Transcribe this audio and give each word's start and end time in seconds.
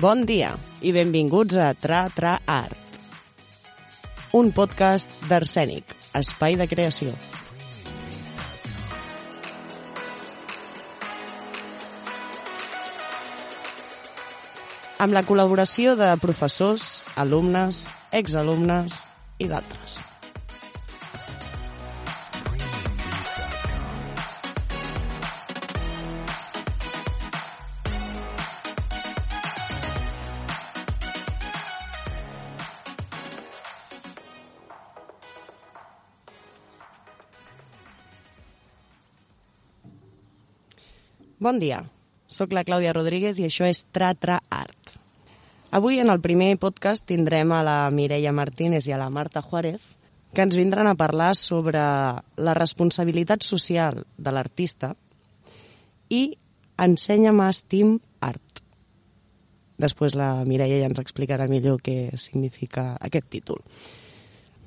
Bon 0.00 0.22
dia 0.24 0.54
i 0.80 0.94
benvinguts 0.96 1.58
a 1.60 1.74
Tra 1.76 2.06
Tra 2.16 2.38
Art, 2.48 2.94
un 4.32 4.48
podcast 4.56 5.10
d'Arsènic, 5.28 5.92
espai 6.16 6.56
de 6.56 6.64
creació. 6.70 7.12
Amb 15.04 15.12
la 15.12 15.20
col·laboració 15.28 15.92
de 16.00 16.14
professors, 16.24 17.02
alumnes, 17.20 17.90
exalumnes 18.22 19.02
i 19.36 19.52
d'altres. 19.52 20.00
Bon 41.40 41.56
dia, 41.56 41.86
sóc 42.28 42.50
la 42.52 42.66
Clàudia 42.68 42.90
Rodríguez 42.92 43.38
i 43.40 43.46
això 43.46 43.64
és 43.64 43.78
Tra 43.96 44.10
Tra 44.12 44.42
Art. 44.52 44.90
Avui 45.72 45.96
en 46.02 46.12
el 46.12 46.20
primer 46.20 46.50
podcast 46.60 47.06
tindrem 47.08 47.54
a 47.56 47.62
la 47.64 47.76
Mireia 47.88 48.28
Martínez 48.36 48.84
i 48.84 48.92
a 48.92 48.98
la 49.00 49.06
Marta 49.08 49.40
Juárez 49.40 49.80
que 50.36 50.44
ens 50.44 50.58
vindran 50.60 50.90
a 50.90 50.98
parlar 51.00 51.30
sobre 51.40 51.80
la 51.80 52.56
responsabilitat 52.58 53.40
social 53.40 54.02
de 54.18 54.36
l'artista 54.36 54.92
i 56.12 56.36
Ensenya-me 56.76 57.48
Steam 57.56 57.96
Art. 58.20 58.60
Després 59.80 60.12
la 60.12 60.44
Mireia 60.44 60.84
ja 60.84 60.92
ens 60.92 61.00
explicarà 61.00 61.48
millor 61.48 61.80
què 61.80 62.18
significa 62.20 62.90
aquest 63.00 63.32
títol. 63.32 63.64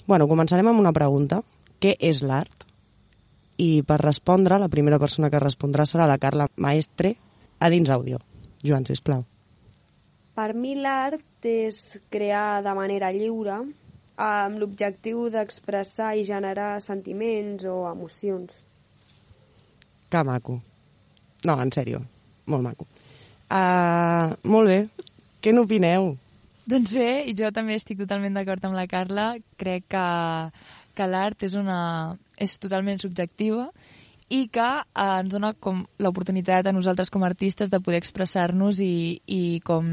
Bueno, 0.09 0.25
començarem 0.25 0.73
amb 0.73 0.81
una 0.81 0.97
pregunta. 0.97 1.43
Què 1.77 1.99
és 2.01 2.25
l'art? 2.25 2.65
I 3.63 3.83
per 3.87 3.99
respondre, 4.01 4.59
la 4.59 4.71
primera 4.71 4.99
persona 4.99 5.29
que 5.31 5.41
respondrà 5.41 5.85
serà 5.87 6.07
la 6.09 6.19
Carla 6.21 6.49
Maestre 6.57 7.15
a 7.59 7.69
dins 7.71 7.91
àudio. 7.93 8.19
Joan, 8.63 8.85
sisplau. 8.87 9.23
Per 10.33 10.49
mi 10.57 10.73
l'art 10.79 11.45
és 11.45 11.99
crear 12.09 12.63
de 12.65 12.73
manera 12.73 13.11
lliure 13.13 13.59
amb 14.23 14.59
l'objectiu 14.61 15.27
d'expressar 15.33 16.13
i 16.17 16.25
generar 16.25 16.79
sentiments 16.81 17.65
o 17.69 17.83
emocions. 17.91 18.55
Que 20.09 20.23
maco. 20.23 20.59
No, 21.43 21.57
en 21.59 21.71
sèrio, 21.75 22.01
molt 22.47 22.65
maco. 22.65 22.87
Uh, 23.53 24.33
molt 24.49 24.69
bé, 24.69 24.77
què 25.43 25.53
n'opineu? 25.53 26.13
Doncs 26.69 26.93
bé, 26.95 27.09
jo 27.35 27.49
també 27.51 27.75
estic 27.75 27.99
totalment 27.99 28.37
d'acord 28.37 28.63
amb 28.63 28.77
la 28.77 28.87
Carla. 28.87 29.33
Crec 29.59 29.89
que, 29.91 30.05
que 30.95 31.07
l'art 31.09 31.43
és, 31.45 31.55
una, 31.57 32.15
és 32.37 32.57
totalment 32.61 33.01
subjectiva 33.01 33.69
i 34.29 34.47
que 34.53 34.67
eh, 34.81 35.07
ens 35.19 35.31
dona 35.33 35.53
com 35.53 35.83
l'oportunitat 36.01 36.67
a 36.67 36.75
nosaltres 36.75 37.11
com 37.13 37.23
a 37.23 37.29
artistes 37.31 37.71
de 37.73 37.79
poder 37.83 37.99
expressar-nos 38.01 38.79
i, 38.81 39.21
i 39.27 39.59
com 39.65 39.89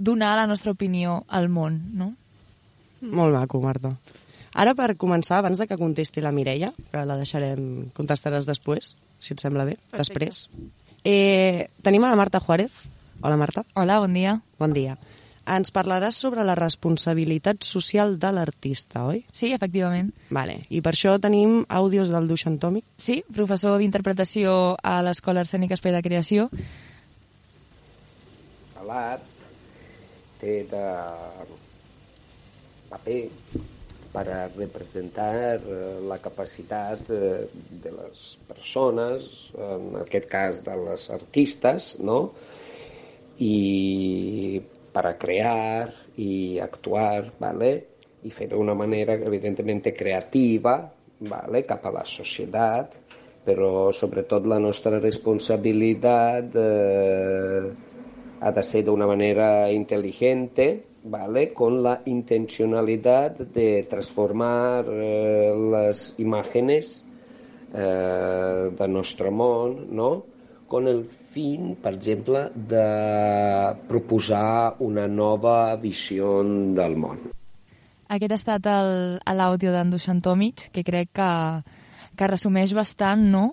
donar 0.00 0.34
la 0.40 0.48
nostra 0.48 0.72
opinió 0.72 1.20
al 1.28 1.48
món, 1.52 1.78
no? 1.94 2.14
Molt 3.00 3.36
maco, 3.36 3.60
Marta. 3.60 3.94
Ara, 4.50 4.74
per 4.74 4.96
començar, 4.98 5.38
abans 5.38 5.60
de 5.60 5.66
que 5.70 5.78
contesti 5.78 6.20
la 6.24 6.32
Mireia, 6.34 6.72
que 6.90 7.04
la 7.06 7.16
deixarem, 7.20 7.90
contestaràs 7.96 8.48
després, 8.48 8.94
si 9.22 9.36
et 9.36 9.42
sembla 9.42 9.64
bé, 9.68 9.76
Perfecte. 9.92 10.26
després. 10.26 10.48
Eh, 11.04 11.68
tenim 11.86 12.04
a 12.04 12.10
la 12.10 12.18
Marta 12.18 12.40
Juárez. 12.40 12.72
Hola, 13.22 13.36
Marta. 13.36 13.64
Hola, 13.74 14.00
bon 14.00 14.12
dia. 14.16 14.40
Bon 14.58 14.72
dia. 14.72 14.98
Ens 15.48 15.72
parlaràs 15.72 16.18
sobre 16.20 16.44
la 16.44 16.54
responsabilitat 16.58 17.64
social 17.64 18.18
de 18.20 18.30
l'artista, 18.36 19.06
oi? 19.08 19.22
Sí, 19.32 19.52
efectivament. 19.56 20.12
Vale. 20.30 20.60
I 20.68 20.82
per 20.84 20.92
això 20.94 21.16
tenim 21.22 21.62
àudios 21.68 22.12
del 22.12 22.28
Duixan 22.28 22.58
Tomi. 22.60 22.84
Sí, 23.00 23.22
professor 23.34 23.78
d'interpretació 23.80 24.76
a 24.76 25.00
l'Escola 25.06 25.44
Arsènica 25.44 25.78
Espai 25.78 25.96
de 25.96 26.04
Creació. 26.04 26.48
L'art 28.90 29.26
té 30.40 30.62
de 30.70 30.84
paper 32.90 33.20
per 34.10 34.24
a 34.26 34.38
representar 34.48 35.60
eh, 35.60 36.00
la 36.10 36.18
capacitat 36.18 37.10
eh, 37.14 37.46
de 37.84 37.92
les 37.94 38.24
persones, 38.48 39.52
en 39.54 40.00
aquest 40.00 40.26
cas 40.30 40.64
de 40.66 40.74
les 40.88 41.06
artistes, 41.14 41.92
no? 42.02 42.32
i 43.40 44.60
per 44.92 45.06
a 45.06 45.16
crear 45.16 45.90
i 46.16 46.58
actuar, 46.62 47.32
¿vale? 47.38 47.70
i 48.22 48.30
fer 48.30 48.50
d'una 48.50 48.74
manera 48.74 49.14
evidentemente 49.16 49.94
creativa 49.94 50.74
¿vale? 51.20 51.64
cap 51.64 51.86
a 51.86 51.92
la 51.94 52.04
societat, 52.04 52.98
però 53.44 53.90
sobretot 53.92 54.44
la 54.46 54.58
nostra 54.60 54.98
responsabilitat 55.00 56.56
eh, 56.56 57.70
ha 58.40 58.52
de 58.52 58.62
ser 58.64 58.84
d'una 58.84 59.08
manera 59.08 59.70
intel·ligente, 59.72 60.68
¿vale? 61.04 61.52
con 61.52 61.82
la 61.82 62.00
intencionalidad 62.04 63.38
de 63.38 63.84
transformar 63.88 64.84
eh, 64.88 65.54
las 65.70 66.14
imágenes 66.18 67.06
eh, 67.72 68.70
de 68.76 68.88
nuestro 68.88 69.30
món, 69.30 69.86
no? 69.94 70.29
Con 70.70 70.86
el 70.86 71.02
fin, 71.04 71.74
per 71.74 71.92
exemple, 71.96 72.44
de 72.54 72.86
proposar 73.90 74.76
una 74.78 75.08
nova 75.10 75.74
visió 75.82 76.38
del 76.78 76.94
món. 76.94 77.18
Aquest 78.10 78.32
ha 78.32 78.38
estat 78.38 78.68
l'àudio 79.34 79.74
d'en 79.74 79.90
Dusan 79.90 80.22
Tomic, 80.22 80.68
que 80.70 80.86
crec 80.86 81.10
que, 81.18 81.32
que 82.14 82.30
resumeix 82.30 82.70
bastant 82.78 83.26
no? 83.34 83.44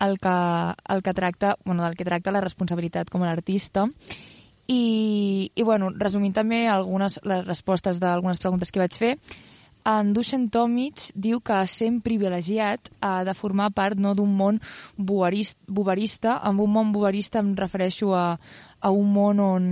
el, 0.00 0.18
que, 0.20 0.36
el 0.94 1.02
que 1.02 1.14
tracta, 1.16 1.56
bueno, 1.64 1.84
del 1.84 1.96
que 1.96 2.04
tracta 2.04 2.32
la 2.32 2.44
responsabilitat 2.44 3.08
com 3.08 3.24
a 3.24 3.30
l'artista. 3.32 3.86
I, 4.68 5.50
I, 5.54 5.62
bueno, 5.64 5.90
resumint 5.96 6.36
també 6.36 6.66
algunes 6.68 7.18
les 7.24 7.44
respostes 7.48 8.00
d'algunes 8.04 8.40
preguntes 8.40 8.68
que 8.72 8.84
vaig 8.84 9.00
fer, 9.00 9.14
en 9.88 10.12
Dusan 10.12 10.48
Tomic 10.52 11.10
diu 11.14 11.40
que 11.40 11.58
sent 11.70 12.00
privilegiat 12.04 12.90
ha 13.00 13.24
de 13.24 13.34
formar 13.34 13.70
part 13.76 13.98
no, 13.98 14.14
d'un 14.14 14.32
món 14.36 14.60
buarist, 14.96 15.58
bubarista. 15.66 16.38
Amb 16.44 16.60
un 16.60 16.72
món 16.72 16.92
bubarista 16.92 17.40
em 17.40 17.54
refereixo 17.56 18.14
a, 18.14 18.38
a 18.80 18.90
un 18.90 19.12
món 19.12 19.40
on, 19.40 19.68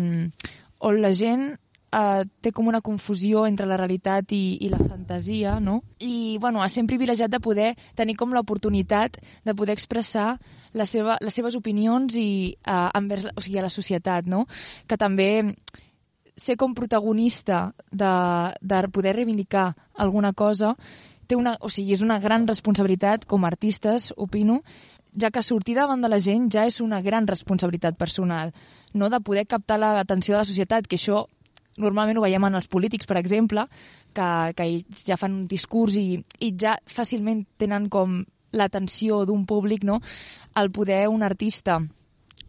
on 0.81 1.01
la 1.03 1.13
gent 1.13 1.51
eh, 1.93 2.25
té 2.41 2.53
com 2.53 2.69
una 2.69 2.83
confusió 2.85 3.47
entre 3.47 3.67
la 3.69 3.79
realitat 3.81 4.33
i, 4.33 4.59
i 4.65 4.71
la 4.73 4.81
fantasia, 4.81 5.59
no? 5.61 5.81
I, 5.99 6.39
bueno, 6.41 6.65
sent 6.69 6.89
privilegiat 6.89 7.33
de 7.33 7.41
poder 7.41 7.75
tenir 7.97 8.17
com 8.17 8.33
l'oportunitat 8.35 9.19
de 9.45 9.55
poder 9.55 9.77
expressar 9.77 10.39
la 10.73 10.85
seva, 10.87 11.17
les 11.25 11.35
seves 11.35 11.57
opinions 11.57 12.17
i 12.21 12.55
eh, 12.55 12.89
envers, 12.99 13.29
o 13.35 13.45
sigui, 13.45 13.59
a 13.61 13.67
la 13.67 13.73
societat, 13.73 14.29
no? 14.29 14.47
Que 14.87 15.01
també 15.01 15.55
ser 16.39 16.57
com 16.57 16.75
protagonista 16.75 17.75
de, 17.91 18.11
de 18.63 18.83
poder 18.95 19.17
reivindicar 19.17 19.75
alguna 19.95 20.33
cosa 20.33 20.77
té 21.29 21.37
una, 21.37 21.59
o 21.61 21.69
sigui, 21.69 21.93
és 21.93 22.03
una 22.03 22.19
gran 22.23 22.47
responsabilitat 22.49 23.27
com 23.29 23.45
a 23.45 23.51
artistes, 23.53 24.13
opino, 24.17 24.63
ja 25.19 25.31
que 25.31 25.43
sortir 25.43 25.75
davant 25.77 26.01
de 26.01 26.09
la 26.09 26.21
gent 26.25 26.49
ja 26.53 26.65
és 26.69 26.81
una 26.81 27.03
gran 27.05 27.27
responsabilitat 27.29 27.99
personal, 28.01 28.55
no 28.95 29.11
de 29.13 29.21
poder 29.21 29.45
captar 29.47 29.79
l'atenció 29.79 30.35
de 30.35 30.41
la 30.41 30.49
societat, 30.49 30.89
que 30.89 30.97
això 30.97 31.27
normalment 31.79 32.19
ho 32.19 32.25
veiem 32.25 32.49
en 32.49 32.59
els 32.59 32.67
polítics, 32.67 33.07
per 33.07 33.19
exemple, 33.21 33.67
que, 34.17 34.29
que 34.57 34.69
ja 35.05 35.19
fan 35.21 35.43
un 35.43 35.47
discurs 35.51 35.99
i, 36.01 36.19
i 36.41 36.55
ja 36.59 36.79
fàcilment 36.89 37.45
tenen 37.61 37.91
com 37.93 38.23
l'atenció 38.57 39.25
d'un 39.29 39.45
públic, 39.47 39.85
no? 39.85 40.01
El 40.57 40.73
poder 40.73 41.07
un 41.13 41.23
artista 41.23 41.79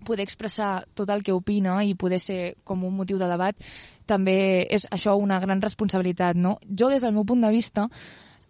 poder 0.05 0.23
expressar 0.23 0.85
tot 0.93 1.09
el 1.09 1.23
que 1.23 1.35
opina 1.35 1.79
i 1.83 1.95
poder 1.95 2.19
ser 2.19 2.55
com 2.63 2.83
un 2.87 2.95
motiu 2.95 3.19
de 3.19 3.27
debat, 3.29 3.55
també 4.05 4.65
és 4.69 4.87
això 4.91 5.15
una 5.19 5.39
gran 5.39 5.61
responsabilitat, 5.61 6.37
no? 6.37 6.57
Jo, 6.65 6.89
des 6.89 7.03
del 7.05 7.13
meu 7.13 7.25
punt 7.25 7.41
de 7.45 7.51
vista, 7.53 7.89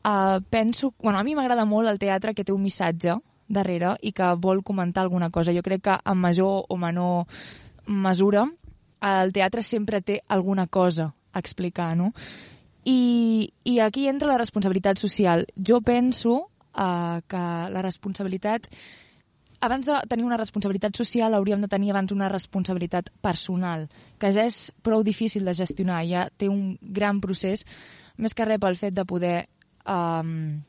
eh, 0.04 0.40
penso... 0.50 0.94
Bueno, 1.02 1.20
a 1.20 1.24
mi 1.24 1.36
m'agrada 1.36 1.66
molt 1.66 1.90
el 1.90 2.00
teatre 2.00 2.34
que 2.34 2.46
té 2.46 2.54
un 2.54 2.64
missatge 2.64 3.18
darrere 3.50 3.96
i 4.06 4.14
que 4.14 4.34
vol 4.38 4.64
comentar 4.64 5.04
alguna 5.04 5.30
cosa. 5.30 5.54
Jo 5.54 5.66
crec 5.66 5.84
que 5.84 5.98
en 6.06 6.18
major 6.18 6.66
o 6.70 6.78
menor 6.78 7.26
mesura 7.88 8.46
el 9.02 9.34
teatre 9.34 9.64
sempre 9.64 10.02
té 10.02 10.22
alguna 10.28 10.68
cosa 10.68 11.14
a 11.34 11.40
explicar, 11.40 11.96
no? 11.98 12.14
I, 12.86 13.52
i 13.66 13.80
aquí 13.84 14.08
entra 14.08 14.30
la 14.30 14.38
responsabilitat 14.38 14.98
social. 14.98 15.46
Jo 15.56 15.82
penso 15.82 16.50
eh, 16.76 17.22
que 17.28 17.44
la 17.74 17.82
responsabilitat 17.82 18.70
abans 19.62 19.86
de 19.86 19.96
tenir 20.10 20.26
una 20.26 20.38
responsabilitat 20.38 20.96
social 20.96 21.34
hauríem 21.34 21.62
de 21.62 21.68
tenir 21.68 21.92
abans 21.92 22.12
una 22.12 22.30
responsabilitat 22.30 23.10
personal, 23.22 23.88
que 24.20 24.32
ja 24.32 24.46
és 24.48 24.70
prou 24.84 25.04
difícil 25.04 25.46
de 25.46 25.54
gestionar, 25.54 26.04
ja 26.08 26.28
té 26.38 26.50
un 26.50 26.78
gran 26.82 27.20
procés, 27.22 27.66
més 28.18 28.36
que 28.36 28.48
res 28.48 28.60
pel 28.62 28.80
fet 28.80 28.96
de 28.96 29.06
poder 29.06 29.38
um, 29.88 30.62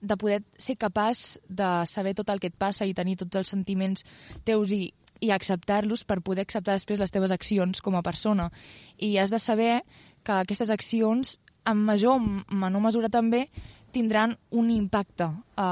de 0.00 0.16
poder 0.16 0.42
ser 0.58 0.76
capaç 0.76 1.38
de 1.48 1.86
saber 1.88 2.14
tot 2.14 2.28
el 2.30 2.40
que 2.40 2.50
et 2.52 2.56
passa 2.56 2.86
i 2.86 2.94
tenir 2.94 3.16
tots 3.16 3.40
els 3.40 3.48
sentiments 3.48 4.04
teus 4.44 4.72
i, 4.72 4.92
i 5.20 5.32
acceptar-los 5.32 6.04
per 6.04 6.20
poder 6.20 6.44
acceptar 6.44 6.76
després 6.76 7.00
les 7.00 7.12
teves 7.12 7.32
accions 7.32 7.80
com 7.80 7.96
a 7.96 8.04
persona. 8.04 8.50
I 8.98 9.16
has 9.18 9.32
de 9.32 9.40
saber 9.40 9.80
que 10.22 10.42
aquestes 10.42 10.70
accions, 10.70 11.38
en 11.64 11.80
major 11.82 12.20
o 12.20 12.54
menor 12.54 12.84
mesura 12.84 13.08
també, 13.08 13.46
tindran 13.92 14.36
un 14.50 14.70
impacte 14.70 15.30
a 15.56 15.70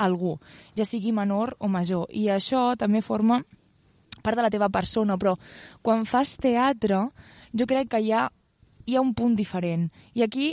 algú, 0.00 0.38
ja 0.76 0.86
sigui 0.88 1.12
menor 1.12 1.54
o 1.60 1.68
major. 1.68 2.08
I 2.10 2.30
això 2.32 2.72
també 2.80 3.02
forma 3.04 3.42
part 4.20 4.36
de 4.36 4.44
la 4.44 4.52
teva 4.52 4.68
persona, 4.72 5.16
però 5.16 5.36
quan 5.82 6.04
fas 6.08 6.36
teatre 6.40 7.06
jo 7.52 7.66
crec 7.66 7.90
que 7.92 8.00
hi 8.00 8.12
ha, 8.12 8.26
hi 8.86 8.96
ha 8.96 9.04
un 9.04 9.14
punt 9.14 9.36
diferent. 9.36 9.88
I 10.14 10.24
aquí 10.26 10.52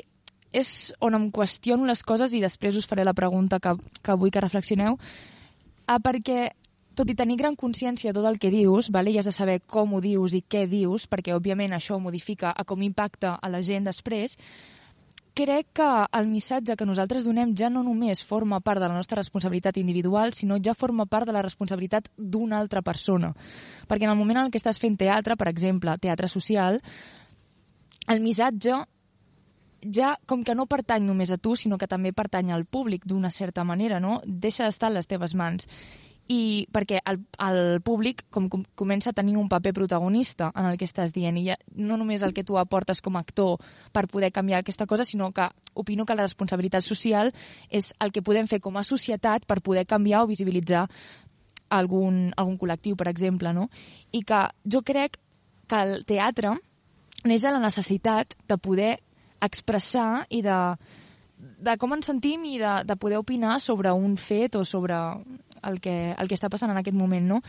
és 0.55 0.93
on 1.03 1.15
em 1.17 1.27
qüestiono 1.31 1.85
les 1.85 2.03
coses 2.03 2.33
i 2.33 2.41
després 2.41 2.77
us 2.79 2.87
faré 2.87 3.03
la 3.03 3.15
pregunta 3.17 3.59
que, 3.59 3.75
que 4.01 4.15
vull 4.15 4.31
que 4.31 4.41
reflexioneu, 4.43 4.97
ah, 5.87 5.99
perquè 5.99 6.47
tot 6.97 7.09
i 7.11 7.15
tenir 7.15 7.37
gran 7.37 7.55
consciència 7.55 8.09
de 8.09 8.17
tot 8.17 8.25
el 8.25 8.39
que 8.41 8.49
dius, 8.49 8.89
vale? 8.89 9.11
i 9.11 9.19
has 9.19 9.27
de 9.29 9.35
saber 9.35 9.59
com 9.69 9.93
ho 9.93 10.01
dius 10.01 10.33
i 10.33 10.41
què 10.41 10.65
dius, 10.69 11.05
perquè 11.05 11.35
òbviament 11.35 11.75
això 11.77 11.99
modifica 12.01 12.55
a 12.55 12.65
com 12.65 12.81
impacta 12.81 13.35
a 13.37 13.51
la 13.53 13.61
gent 13.61 13.85
després, 13.85 14.37
crec 15.37 15.67
que 15.77 15.87
el 16.17 16.27
missatge 16.31 16.75
que 16.79 16.85
nosaltres 16.89 17.25
donem 17.27 17.53
ja 17.57 17.69
no 17.69 17.83
només 17.85 18.23
forma 18.25 18.57
part 18.65 18.81
de 18.81 18.87
la 18.89 18.97
nostra 18.97 19.19
responsabilitat 19.19 19.77
individual, 19.77 20.33
sinó 20.33 20.57
ja 20.57 20.73
forma 20.73 21.05
part 21.05 21.29
de 21.29 21.35
la 21.35 21.43
responsabilitat 21.45 22.09
d'una 22.17 22.57
altra 22.57 22.81
persona. 22.81 23.33
Perquè 23.87 24.07
en 24.07 24.15
el 24.15 24.17
moment 24.17 24.41
en 24.41 24.51
què 24.51 24.57
estàs 24.57 24.81
fent 24.81 24.97
teatre, 24.97 25.37
per 25.37 25.49
exemple, 25.51 25.93
teatre 26.01 26.29
social, 26.31 26.81
el 28.07 28.23
missatge 28.23 28.81
ja 29.93 30.15
com 30.25 30.41
que 30.43 30.55
no 30.57 30.65
pertany 30.65 31.05
només 31.05 31.29
a 31.31 31.37
tu, 31.37 31.53
sinó 31.55 31.77
que 31.77 31.87
també 31.87 32.15
pertany 32.17 32.49
al 32.51 32.65
públic 32.65 33.05
d'una 33.05 33.29
certa 33.29 33.63
manera, 33.63 34.01
no? 34.01 34.21
Deixa 34.25 34.65
d'estar 34.65 34.89
en 34.89 34.97
les 34.97 35.07
teves 35.07 35.37
mans 35.37 35.69
i 36.27 36.67
perquè 36.75 36.99
el, 37.07 37.21
el 37.39 37.79
públic 37.85 38.25
com, 38.33 38.49
com, 38.51 38.65
comença 38.75 39.11
a 39.11 39.15
tenir 39.15 39.37
un 39.39 39.47
paper 39.47 39.73
protagonista 39.73 40.51
en 40.55 40.67
el 40.67 40.77
que 40.79 40.87
estàs 40.87 41.13
dient 41.15 41.37
i 41.39 41.45
ja, 41.47 41.55
no 41.75 41.95
només 41.97 42.23
el 42.23 42.33
que 42.35 42.43
tu 42.43 42.57
aportes 42.59 43.01
com 43.01 43.15
a 43.15 43.23
actor 43.23 43.61
per 43.95 44.07
poder 44.11 44.33
canviar 44.35 44.59
aquesta 44.59 44.85
cosa, 44.85 45.05
sinó 45.07 45.31
que 45.31 45.47
opino 45.73 46.05
que 46.05 46.15
la 46.15 46.27
responsabilitat 46.27 46.83
social 46.83 47.31
és 47.69 47.93
el 48.03 48.11
que 48.11 48.25
podem 48.25 48.47
fer 48.47 48.59
com 48.59 48.75
a 48.75 48.83
societat 48.83 49.47
per 49.47 49.61
poder 49.63 49.85
canviar 49.87 50.25
o 50.25 50.27
visibilitzar 50.27 50.87
algun, 51.69 52.31
algun 52.35 52.59
col·lectiu, 52.59 52.95
per 52.95 53.07
exemple, 53.11 53.51
no? 53.53 53.69
I 54.11 54.23
que 54.27 54.43
jo 54.63 54.83
crec 54.87 55.19
que 55.67 55.81
el 55.83 56.05
teatre 56.07 56.55
neix 57.27 57.43
de 57.43 57.51
la 57.51 57.63
necessitat 57.63 58.35
de 58.47 58.57
poder 58.57 58.97
expressar 59.43 60.25
i 60.33 60.41
de, 60.41 60.59
de 61.37 61.75
com 61.79 61.93
ens 61.93 62.07
sentim 62.09 62.45
i 62.47 62.57
de, 62.61 62.73
de 62.87 62.95
poder 62.99 63.19
opinar 63.21 63.59
sobre 63.61 63.91
un 63.91 64.15
fet 64.17 64.55
o 64.55 64.63
sobre 64.65 64.97
el 65.63 65.79
que, 65.81 66.13
el 66.13 66.29
que 66.29 66.37
està 66.37 66.49
passant 66.53 66.71
en 66.71 66.79
aquest 66.79 66.97
moment, 66.97 67.25
no? 67.27 67.41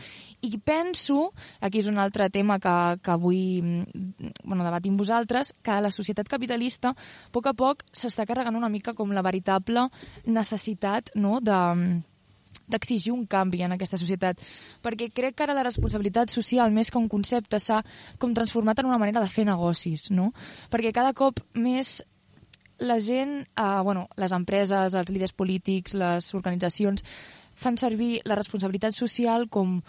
I 0.45 0.57
penso, 0.63 1.31
aquí 1.61 1.83
és 1.83 1.89
un 1.91 1.99
altre 2.01 2.29
tema 2.33 2.59
que, 2.59 2.75
que 3.03 3.17
vull 3.21 3.61
mm, 3.61 4.33
bueno, 4.43 4.65
debatir 4.67 4.93
amb 4.93 5.01
vosaltres, 5.01 5.53
que 5.63 5.79
la 5.81 5.93
societat 5.93 6.29
capitalista 6.29 6.93
a 6.93 7.31
poc 7.31 7.49
a 7.49 7.55
poc 7.57 7.83
s'està 7.91 8.25
carregant 8.29 8.57
una 8.57 8.69
mica 8.69 8.93
com 8.93 9.11
la 9.13 9.25
veritable 9.25 9.87
necessitat 10.25 11.11
no? 11.15 11.39
de, 11.41 11.59
d'exigir 12.69 13.11
un 13.13 13.25
canvi 13.25 13.63
en 13.65 13.73
aquesta 13.75 13.97
societat, 13.97 14.39
perquè 14.85 15.09
crec 15.13 15.35
que 15.35 15.45
ara 15.45 15.57
la 15.57 15.65
responsabilitat 15.65 16.31
social, 16.33 16.71
més 16.71 16.91
que 16.91 17.01
un 17.01 17.09
concepte, 17.11 17.59
s'ha 17.59 17.81
com 18.21 18.35
transformat 18.37 18.79
en 18.79 18.91
una 18.91 19.01
manera 19.01 19.23
de 19.23 19.31
fer 19.31 19.47
negocis, 19.49 20.09
no? 20.13 20.31
Perquè 20.69 20.93
cada 20.95 21.15
cop 21.17 21.41
més 21.57 21.99
la 22.79 22.99
gent, 23.03 23.41
eh, 23.57 23.81
bueno, 23.83 24.07
les 24.15 24.31
empreses, 24.31 24.95
els 24.95 25.09
líders 25.11 25.33
polítics, 25.33 25.93
les 25.93 26.33
organitzacions, 26.33 27.03
fan 27.59 27.77
servir 27.77 28.19
la 28.25 28.37
responsabilitat 28.39 28.95
social 28.95 29.49
com, 29.51 29.79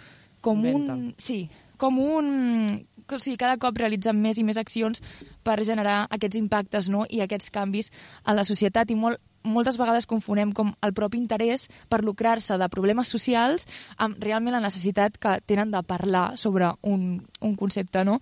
com 0.42 0.64
un... 0.66 1.14
Sí, 1.18 1.44
com 1.80 1.98
un... 2.02 2.86
O 3.10 3.18
sigui, 3.18 3.40
cada 3.40 3.56
cop 3.58 3.74
realitzen 3.74 4.20
més 4.22 4.38
i 4.38 4.44
més 4.46 4.58
accions 4.60 5.00
per 5.42 5.56
generar 5.66 6.04
aquests 6.14 6.38
impactes 6.38 6.86
no? 6.92 7.02
i 7.10 7.18
aquests 7.24 7.50
canvis 7.50 7.88
a 8.22 8.36
la 8.38 8.44
societat 8.46 8.92
i 8.94 8.94
molt, 8.94 9.18
moltes 9.42 9.78
vegades 9.80 10.06
confonem 10.06 10.52
com 10.54 10.70
el 10.84 10.92
propi 10.94 11.18
interès 11.18 11.66
per 11.90 12.04
lucrar-se 12.04 12.58
de 12.60 12.68
problemes 12.70 13.10
socials 13.10 13.66
amb 13.98 14.20
realment 14.22 14.54
la 14.54 14.62
necessitat 14.62 15.18
que 15.18 15.38
tenen 15.42 15.72
de 15.72 15.82
parlar 15.82 16.36
sobre 16.38 16.70
un, 16.82 17.24
un 17.40 17.56
concepte, 17.56 18.04
no? 18.04 18.20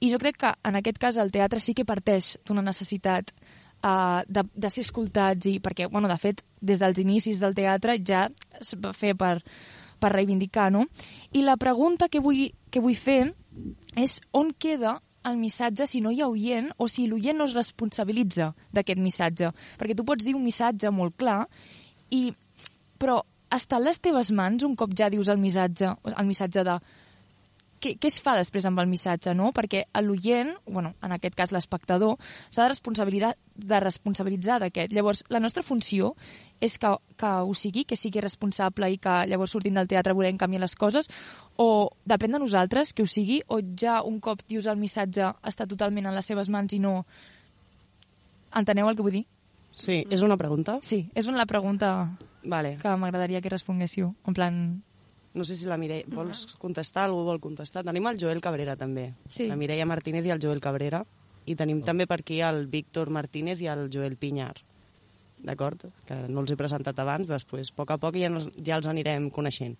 I 0.00 0.10
jo 0.10 0.18
crec 0.18 0.40
que 0.40 0.54
en 0.64 0.78
aquest 0.80 0.98
cas 0.98 1.18
el 1.20 1.30
teatre 1.34 1.60
sí 1.60 1.74
que 1.74 1.84
parteix 1.84 2.38
d'una 2.46 2.64
necessitat 2.64 3.34
uh, 3.82 4.22
de, 4.28 4.46
de 4.54 4.70
ser 4.70 4.86
escoltats 4.86 5.48
i 5.50 5.58
perquè, 5.62 5.88
bueno, 5.90 6.08
de 6.10 6.18
fet, 6.20 6.42
des 6.60 6.80
dels 6.82 6.98
inicis 7.02 7.40
del 7.42 7.54
teatre 7.58 7.98
ja 7.98 8.26
es 8.60 8.74
va 8.80 8.94
fer 8.96 9.14
per, 9.18 9.38
per 10.00 10.12
reivindicar, 10.14 10.70
no? 10.72 10.86
I 11.32 11.44
la 11.46 11.58
pregunta 11.60 12.08
que 12.08 12.22
vull, 12.22 12.48
que 12.70 12.82
vull 12.82 12.98
fer 12.98 13.32
és 13.98 14.20
on 14.32 14.52
queda 14.58 15.00
el 15.28 15.36
missatge 15.38 15.86
si 15.86 16.00
no 16.02 16.10
hi 16.10 16.22
ha 16.22 16.28
oient 16.30 16.72
o 16.82 16.88
si 16.90 17.06
l'oient 17.06 17.38
no 17.38 17.46
es 17.46 17.54
responsabilitza 17.54 18.52
d'aquest 18.74 18.98
missatge. 19.02 19.52
Perquè 19.78 19.94
tu 19.98 20.06
pots 20.06 20.24
dir 20.26 20.34
un 20.34 20.42
missatge 20.42 20.90
molt 20.90 21.14
clar, 21.20 21.44
i, 22.10 22.32
però 22.98 23.20
està 23.52 23.78
a 23.78 23.84
les 23.84 24.00
teves 24.02 24.32
mans 24.34 24.64
un 24.66 24.74
cop 24.78 24.96
ja 24.98 25.10
dius 25.12 25.30
el 25.30 25.38
missatge, 25.38 25.92
el 26.16 26.26
missatge 26.26 26.64
de 26.66 26.78
què, 27.82 27.96
què 27.98 28.08
es 28.08 28.18
fa 28.22 28.36
després 28.38 28.66
amb 28.68 28.80
el 28.82 28.88
missatge, 28.90 29.34
no? 29.34 29.50
Perquè 29.54 29.84
l'oient, 30.04 30.54
bueno, 30.66 30.94
en 31.02 31.14
aquest 31.16 31.36
cas 31.38 31.52
l'espectador, 31.54 32.16
s'ha 32.48 32.64
de 32.64 32.70
responsabilitzar, 32.70 33.32
de 33.56 33.80
responsabilitzar 33.82 34.60
d'aquest. 34.62 34.94
Llavors, 34.94 35.24
la 35.32 35.40
nostra 35.42 35.64
funció 35.66 36.14
és 36.62 36.78
que, 36.78 36.92
que 37.18 37.32
ho 37.42 37.54
sigui, 37.58 37.84
que 37.88 37.98
sigui 37.98 38.22
responsable 38.22 38.92
i 38.94 39.00
que 39.02 39.16
llavors 39.28 39.56
sortint 39.56 39.80
del 39.80 39.90
teatre 39.90 40.14
volem 40.14 40.38
canviar 40.38 40.62
les 40.62 40.78
coses, 40.78 41.10
o 41.58 41.90
depèn 42.08 42.38
de 42.38 42.42
nosaltres 42.44 42.94
que 42.94 43.04
ho 43.04 43.10
sigui, 43.10 43.42
o 43.48 43.60
ja 43.60 44.00
un 44.06 44.20
cop 44.22 44.44
dius 44.48 44.70
el 44.70 44.78
missatge 44.80 45.34
està 45.42 45.66
totalment 45.66 46.06
en 46.06 46.16
les 46.16 46.32
seves 46.32 46.52
mans 46.52 46.72
i 46.72 46.80
no... 46.82 47.02
Enteneu 48.52 48.88
el 48.90 48.96
que 48.96 49.04
vull 49.04 49.16
dir? 49.16 49.26
Sí, 49.72 50.02
és 50.12 50.22
una 50.22 50.36
pregunta? 50.36 50.76
Sí, 50.84 51.06
és 51.16 51.28
una 51.32 51.46
pregunta 51.48 52.12
vale. 52.44 52.76
que 52.82 52.96
m'agradaria 53.00 53.40
que 53.40 53.48
responguéssiu. 53.48 54.12
En 54.28 54.36
plan, 54.36 54.58
no 55.34 55.44
sé 55.44 55.56
si 55.56 55.66
la 55.68 55.78
Mireia... 55.80 56.04
Vols 56.12 56.44
contestar? 56.60 57.06
Algú 57.08 57.22
vol 57.24 57.40
contestar? 57.40 57.84
Tenim 57.86 58.06
el 58.10 58.18
Joel 58.20 58.42
Cabrera, 58.44 58.76
també. 58.76 59.12
Sí. 59.32 59.46
La 59.48 59.56
Mireia 59.56 59.86
Martínez 59.88 60.26
i 60.28 60.34
el 60.34 60.42
Joel 60.42 60.60
Cabrera. 60.60 61.02
I 61.48 61.56
tenim 61.58 61.80
també 61.82 62.06
per 62.06 62.20
aquí 62.20 62.42
el 62.44 62.66
Víctor 62.70 63.10
Martínez 63.10 63.62
i 63.64 63.70
el 63.72 63.88
Joel 63.92 64.18
Pinyar. 64.20 64.54
D'acord? 65.42 65.88
Que 66.06 66.20
no 66.30 66.44
els 66.44 66.52
he 66.52 66.58
presentat 66.58 67.00
abans, 67.02 67.26
després, 67.26 67.72
a 67.72 67.78
poc 67.80 67.90
a 67.90 67.98
poc, 67.98 68.18
ja, 68.20 68.28
nos, 68.30 68.46
ja 68.62 68.76
els 68.78 68.86
anirem 68.86 69.26
coneixent. 69.34 69.74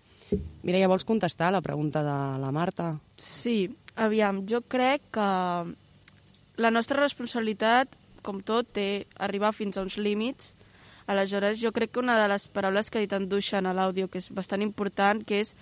Mireia, 0.64 0.88
vols 0.90 1.06
contestar 1.06 1.52
la 1.54 1.62
pregunta 1.62 2.02
de 2.02 2.16
la 2.42 2.50
Marta? 2.54 2.96
Sí, 3.20 3.70
aviam, 3.94 4.42
jo 4.48 4.64
crec 4.66 5.04
que 5.14 5.28
la 6.58 6.72
nostra 6.72 6.98
responsabilitat, 6.98 7.94
com 8.26 8.40
tot, 8.42 8.72
té 8.74 9.04
arribar 9.22 9.52
fins 9.54 9.78
a 9.78 9.86
uns 9.86 10.00
límits 10.00 10.54
Aleshores, 11.06 11.60
jo 11.60 11.72
crec 11.72 11.92
que 11.92 12.00
una 12.00 12.18
de 12.20 12.28
les 12.30 12.48
paraules 12.48 12.88
que 12.90 12.98
ha 12.98 13.04
dit 13.04 13.12
en 13.12 13.28
Duixan 13.28 13.66
a 13.66 13.74
l'àudio, 13.74 14.08
que 14.08 14.20
és 14.22 14.30
bastant 14.30 14.62
important, 14.62 15.22
que 15.26 15.42
és 15.42 15.54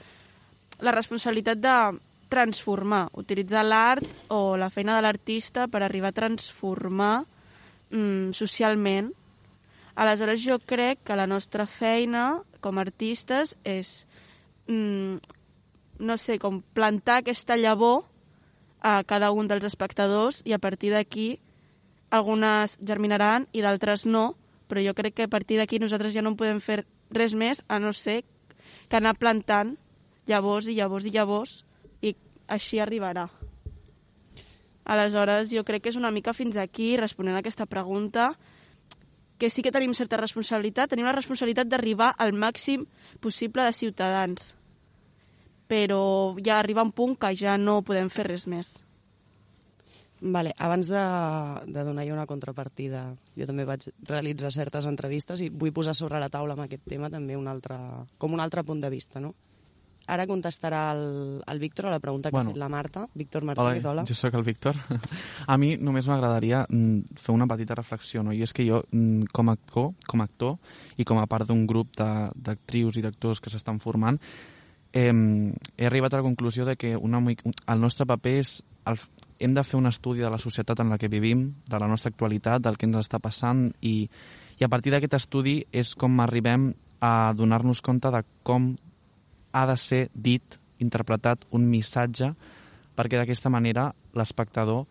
la 0.80 0.92
responsabilitat 0.92 1.60
de 1.60 1.76
transformar, 2.30 3.08
utilitzar 3.18 3.64
l'art 3.66 4.06
o 4.30 4.56
la 4.56 4.70
feina 4.70 4.94
de 4.96 5.02
l'artista 5.02 5.66
per 5.68 5.82
arribar 5.82 6.12
a 6.12 6.18
transformar 6.20 7.24
mm, 7.90 8.30
socialment. 8.36 9.10
Aleshores, 9.96 10.44
jo 10.44 10.60
crec 10.62 11.02
que 11.04 11.18
la 11.18 11.26
nostra 11.26 11.66
feina 11.66 12.40
com 12.62 12.78
a 12.78 12.84
artistes 12.86 13.56
és, 13.64 14.06
mm, 14.68 15.18
no 16.06 16.16
sé, 16.16 16.38
com 16.38 16.62
plantar 16.62 17.20
aquesta 17.20 17.56
llavor 17.56 18.04
a 18.80 19.02
cada 19.04 19.32
un 19.32 19.48
dels 19.48 19.64
espectadors 19.64 20.40
i 20.46 20.54
a 20.54 20.58
partir 20.58 20.94
d'aquí 20.94 21.40
algunes 22.10 22.78
germinaran 22.80 23.46
i 23.52 23.60
d'altres 23.62 24.06
no, 24.06 24.36
però 24.70 24.84
jo 24.84 24.94
crec 24.94 25.18
que 25.18 25.26
a 25.26 25.32
partir 25.32 25.58
d'aquí 25.58 25.82
nosaltres 25.82 26.14
ja 26.14 26.22
no 26.22 26.36
podem 26.38 26.62
fer 26.62 26.84
res 27.10 27.34
més 27.34 27.64
a 27.66 27.80
no 27.82 27.90
ser 27.92 28.22
que 28.88 28.96
anar 28.96 29.18
plantant 29.18 29.74
llavors 30.30 30.70
i 30.70 30.78
llavors 30.78 31.10
i 31.10 31.14
llavors 31.16 31.64
així 32.50 32.80
arribarà. 32.82 33.28
Aleshores, 34.90 35.52
jo 35.54 35.62
crec 35.64 35.84
que 35.84 35.92
és 35.92 35.98
una 36.00 36.10
mica 36.10 36.34
fins 36.34 36.58
aquí, 36.58 36.96
responent 36.98 37.38
a 37.38 37.42
aquesta 37.44 37.66
pregunta, 37.70 38.32
que 39.38 39.48
sí 39.48 39.62
que 39.62 39.72
tenim 39.72 39.94
certa 39.94 40.18
responsabilitat, 40.18 40.90
tenim 40.90 41.06
la 41.06 41.14
responsabilitat 41.16 41.70
d'arribar 41.70 42.10
al 42.18 42.34
màxim 42.34 42.88
possible 43.22 43.64
de 43.64 43.76
ciutadans, 43.76 44.54
però 45.70 46.34
ja 46.42 46.58
arriba 46.58 46.84
un 46.84 46.90
punt 46.92 47.14
que 47.16 47.30
ja 47.38 47.56
no 47.56 47.80
podem 47.86 48.10
fer 48.10 48.26
res 48.26 48.48
més. 48.50 48.74
Vale, 50.20 50.52
abans 50.58 50.86
de, 50.86 51.00
de 51.72 51.84
donar 51.84 52.04
jo 52.04 52.12
una 52.12 52.26
contrapartida, 52.28 53.06
jo 53.38 53.46
també 53.48 53.64
vaig 53.64 53.86
realitzar 54.04 54.50
certes 54.52 54.84
entrevistes 54.84 55.40
i 55.40 55.48
vull 55.48 55.72
posar 55.72 55.94
sobre 55.96 56.20
la 56.20 56.28
taula 56.28 56.52
amb 56.52 56.66
aquest 56.66 56.84
tema 56.88 57.08
també 57.08 57.38
un 57.40 57.48
altre, 57.48 57.78
com 58.20 58.34
un 58.36 58.40
altre 58.44 58.64
punt 58.64 58.82
de 58.84 58.90
vista, 58.92 59.20
no? 59.20 59.32
Ara 60.10 60.26
contestarà 60.26 60.90
el, 60.92 61.40
el 61.46 61.58
Víctor 61.62 61.86
a 61.86 61.90
la 61.94 62.00
pregunta 62.02 62.30
que 62.30 62.34
Bueno. 62.34 62.50
ha 62.50 62.52
fet 62.52 62.58
la 62.58 62.68
Marta. 62.68 63.06
Víctor 63.14 63.44
Martínez, 63.44 63.84
hola. 63.86 64.04
jo 64.08 64.14
sóc 64.14 64.34
el 64.34 64.42
Víctor. 64.42 64.74
A 65.46 65.56
mi 65.56 65.76
només 65.78 66.08
m'agradaria 66.10 66.64
mm, 66.68 67.14
fer 67.16 67.32
una 67.32 67.46
petita 67.46 67.76
reflexió, 67.78 68.24
no? 68.26 68.32
i 68.34 68.42
és 68.42 68.52
que 68.52 68.66
jo, 68.66 68.82
mm, 68.90 69.30
com 69.32 69.48
a 69.48 69.54
actor, 69.54 69.92
com 70.08 70.20
a 70.20 70.26
actor 70.26 70.56
i 70.98 71.04
com 71.06 71.20
a 71.20 71.26
part 71.30 71.46
d'un 71.46 71.62
grup 71.66 71.94
d'actrius 71.96 72.98
i 72.98 73.04
d'actors 73.06 73.40
que 73.40 73.52
s'estan 73.54 73.78
formant, 73.78 74.18
eh, 74.92 75.14
he 75.76 75.86
arribat 75.86 76.12
a 76.12 76.20
la 76.20 76.26
conclusió 76.26 76.66
de 76.66 76.76
que 76.76 76.96
una, 76.96 77.22
el 77.22 77.80
nostre 77.80 78.04
paper 78.04 78.36
és... 78.40 78.58
El, 78.90 78.98
hem 79.40 79.54
de 79.56 79.64
fer 79.64 79.78
un 79.80 79.88
estudi 79.88 80.20
de 80.20 80.30
la 80.30 80.38
societat 80.38 80.80
en 80.80 80.92
la 80.92 80.98
que 80.98 81.08
vivim, 81.08 81.48
de 81.66 81.78
la 81.80 81.88
nostra 81.88 82.12
actualitat, 82.12 82.62
del 82.62 82.76
que 82.76 82.86
ens 82.86 83.00
està 83.00 83.18
passant, 83.18 83.70
i, 83.80 84.04
i 84.60 84.64
a 84.64 84.68
partir 84.68 84.92
d'aquest 84.92 85.16
estudi 85.16 85.56
és 85.72 85.94
com 85.96 86.20
arribem 86.20 86.70
a 87.00 87.32
donar-nos 87.34 87.80
compte 87.80 88.12
de 88.12 88.22
com 88.44 88.74
ha 89.52 89.66
de 89.66 89.76
ser 89.80 90.02
dit, 90.14 90.58
interpretat 90.78 91.46
un 91.56 91.64
missatge 91.68 92.30
perquè 92.96 93.18
d'aquesta 93.18 93.50
manera 93.52 93.90
l'espectador 94.16 94.84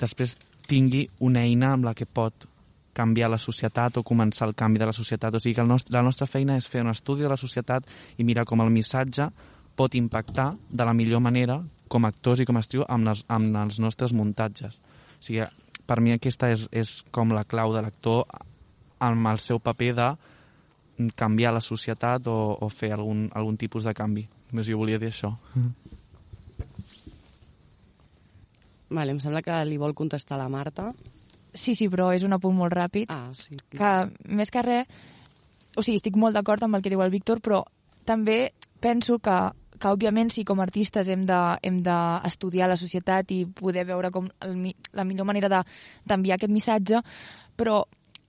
després 0.00 0.34
tingui 0.68 1.04
una 1.20 1.44
eina 1.44 1.74
amb 1.76 1.84
la 1.84 1.94
que 1.94 2.06
pot 2.06 2.48
canviar 2.96 3.30
la 3.32 3.40
societat 3.40 3.96
o 3.96 4.04
començar 4.04 4.48
el 4.48 4.54
canvi 4.54 4.80
de 4.80 4.88
la 4.88 4.92
societat. 4.92 5.34
O 5.34 5.40
sigui 5.40 5.56
que 5.56 5.64
el 5.64 5.68
nostre, 5.68 5.94
la 5.94 6.02
nostra 6.04 6.28
feina 6.28 6.58
és 6.60 6.68
fer 6.68 6.82
un 6.84 6.92
estudi 6.92 7.24
de 7.24 7.30
la 7.32 7.40
societat 7.40 7.88
i 8.18 8.24
mirar 8.24 8.44
com 8.48 8.60
el 8.60 8.72
missatge 8.72 9.28
pot 9.76 9.94
impactar 9.96 10.52
de 10.68 10.84
la 10.84 10.92
millor 10.92 11.22
manera 11.24 11.62
com 11.92 12.06
a 12.06 12.12
actors 12.12 12.40
i 12.40 12.46
com 12.48 12.56
a 12.56 12.62
actriu 12.64 12.86
amb, 12.88 13.06
les, 13.08 13.24
amb 13.28 13.56
els 13.62 13.78
nostres 13.84 14.14
muntatges. 14.16 14.78
O 15.18 15.26
sigui, 15.26 15.44
per 15.86 16.00
mi 16.00 16.14
aquesta 16.14 16.50
és, 16.52 16.66
és 16.72 17.00
com 17.12 17.34
la 17.36 17.44
clau 17.44 17.74
de 17.74 17.82
l'actor 17.84 18.24
amb 19.02 19.28
el 19.28 19.40
seu 19.42 19.60
paper 19.60 19.92
de 19.98 20.08
canviar 21.18 21.52
la 21.52 21.64
societat 21.64 22.28
o, 22.30 22.36
o 22.60 22.68
fer 22.70 22.92
algun, 22.94 23.26
algun 23.34 23.58
tipus 23.58 23.84
de 23.88 23.94
canvi. 23.96 24.26
Només 24.52 24.68
jo 24.68 24.78
volia 24.80 25.00
dir 25.02 25.10
això. 25.10 25.32
Vale, 28.92 29.14
em 29.14 29.20
sembla 29.22 29.42
que 29.42 29.56
li 29.64 29.78
vol 29.80 29.96
contestar 29.96 30.38
la 30.38 30.50
Marta. 30.52 30.90
Sí, 31.52 31.74
sí, 31.76 31.88
però 31.92 32.10
és 32.16 32.24
un 32.24 32.36
apunt 32.36 32.54
molt 32.56 32.72
ràpid. 32.76 33.12
Ah, 33.12 33.32
sí. 33.36 33.56
que 33.72 33.92
més 34.28 34.52
que 34.52 34.62
res, 34.64 35.00
o 35.76 35.84
sigui, 35.84 35.98
estic 36.00 36.16
molt 36.20 36.36
d'acord 36.36 36.62
amb 36.64 36.76
el 36.76 36.84
que 36.84 36.92
diu 36.92 37.02
el 37.04 37.12
Víctor, 37.12 37.40
però 37.44 37.62
també 38.08 38.52
penso 38.84 39.18
que, 39.22 39.36
que 39.82 39.90
òbviament, 39.90 40.30
sí, 40.30 40.44
com 40.46 40.60
a 40.60 40.66
artistes 40.68 41.08
hem 41.10 41.24
de- 41.26 41.58
hem 41.66 41.80
d'estudiar 41.82 42.68
la 42.70 42.76
societat 42.78 43.30
i 43.34 43.44
poder 43.46 43.84
veure 43.88 44.10
com 44.14 44.28
el, 44.40 44.74
la 44.92 45.04
millor 45.04 45.26
manera 45.26 45.48
de- 45.50 45.64
d'enviar 46.06 46.36
aquest 46.38 46.52
missatge, 46.52 47.02
però 47.56 47.82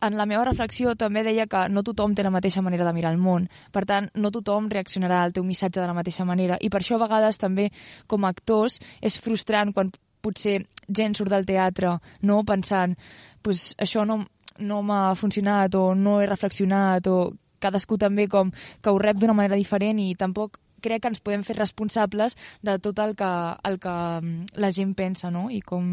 en 0.03 0.17
la 0.17 0.25
meva 0.25 0.43
reflexió 0.43 0.95
també 0.99 1.23
deia 1.23 1.45
que 1.47 1.69
no 1.69 1.83
tothom 1.83 2.13
té 2.15 2.23
la 2.23 2.31
mateixa 2.33 2.61
manera 2.61 2.83
de 2.83 2.91
mirar 2.93 3.13
el 3.13 3.17
món. 3.21 3.45
Per 3.71 3.85
tant, 3.85 4.09
no 4.15 4.31
tothom 4.31 4.67
reaccionarà 4.69 5.21
al 5.23 5.31
teu 5.31 5.45
missatge 5.47 5.79
de 5.79 5.87
la 5.87 5.93
mateixa 5.93 6.25
manera. 6.25 6.57
I 6.59 6.67
per 6.69 6.81
això, 6.81 6.95
a 6.97 7.05
vegades, 7.05 7.37
també, 7.37 7.69
com 8.07 8.25
a 8.25 8.33
actors, 8.33 8.79
és 8.99 9.15
frustrant 9.21 9.71
quan 9.73 9.93
potser 10.21 10.65
gent 10.89 11.15
surt 11.15 11.29
del 11.31 11.45
teatre 11.45 11.97
no 12.21 12.43
pensant 12.43 12.97
pues, 13.41 13.75
això 13.77 14.05
no, 14.07 14.25
no 14.59 14.81
m'ha 14.83 15.15
funcionat 15.15 15.75
o 15.75 15.93
no 15.95 16.19
he 16.21 16.27
reflexionat 16.27 17.07
o 17.07 17.33
cadascú 17.59 17.97
també 17.97 18.27
com 18.27 18.51
que 18.51 18.89
ho 18.91 18.99
rep 18.99 19.17
d'una 19.19 19.33
manera 19.35 19.55
diferent 19.55 19.99
i 19.99 20.15
tampoc 20.15 20.59
crec 20.83 21.03
que 21.03 21.11
ens 21.13 21.23
podem 21.23 21.45
fer 21.47 21.55
responsables 21.57 22.35
de 22.61 22.77
tot 22.83 22.99
el 23.03 23.15
que, 23.19 23.31
el 23.69 23.79
que 23.79 23.95
mm, 24.21 24.59
la 24.59 24.71
gent 24.75 24.93
pensa 24.99 25.31
no? 25.31 25.47
i 25.49 25.61
com, 25.63 25.87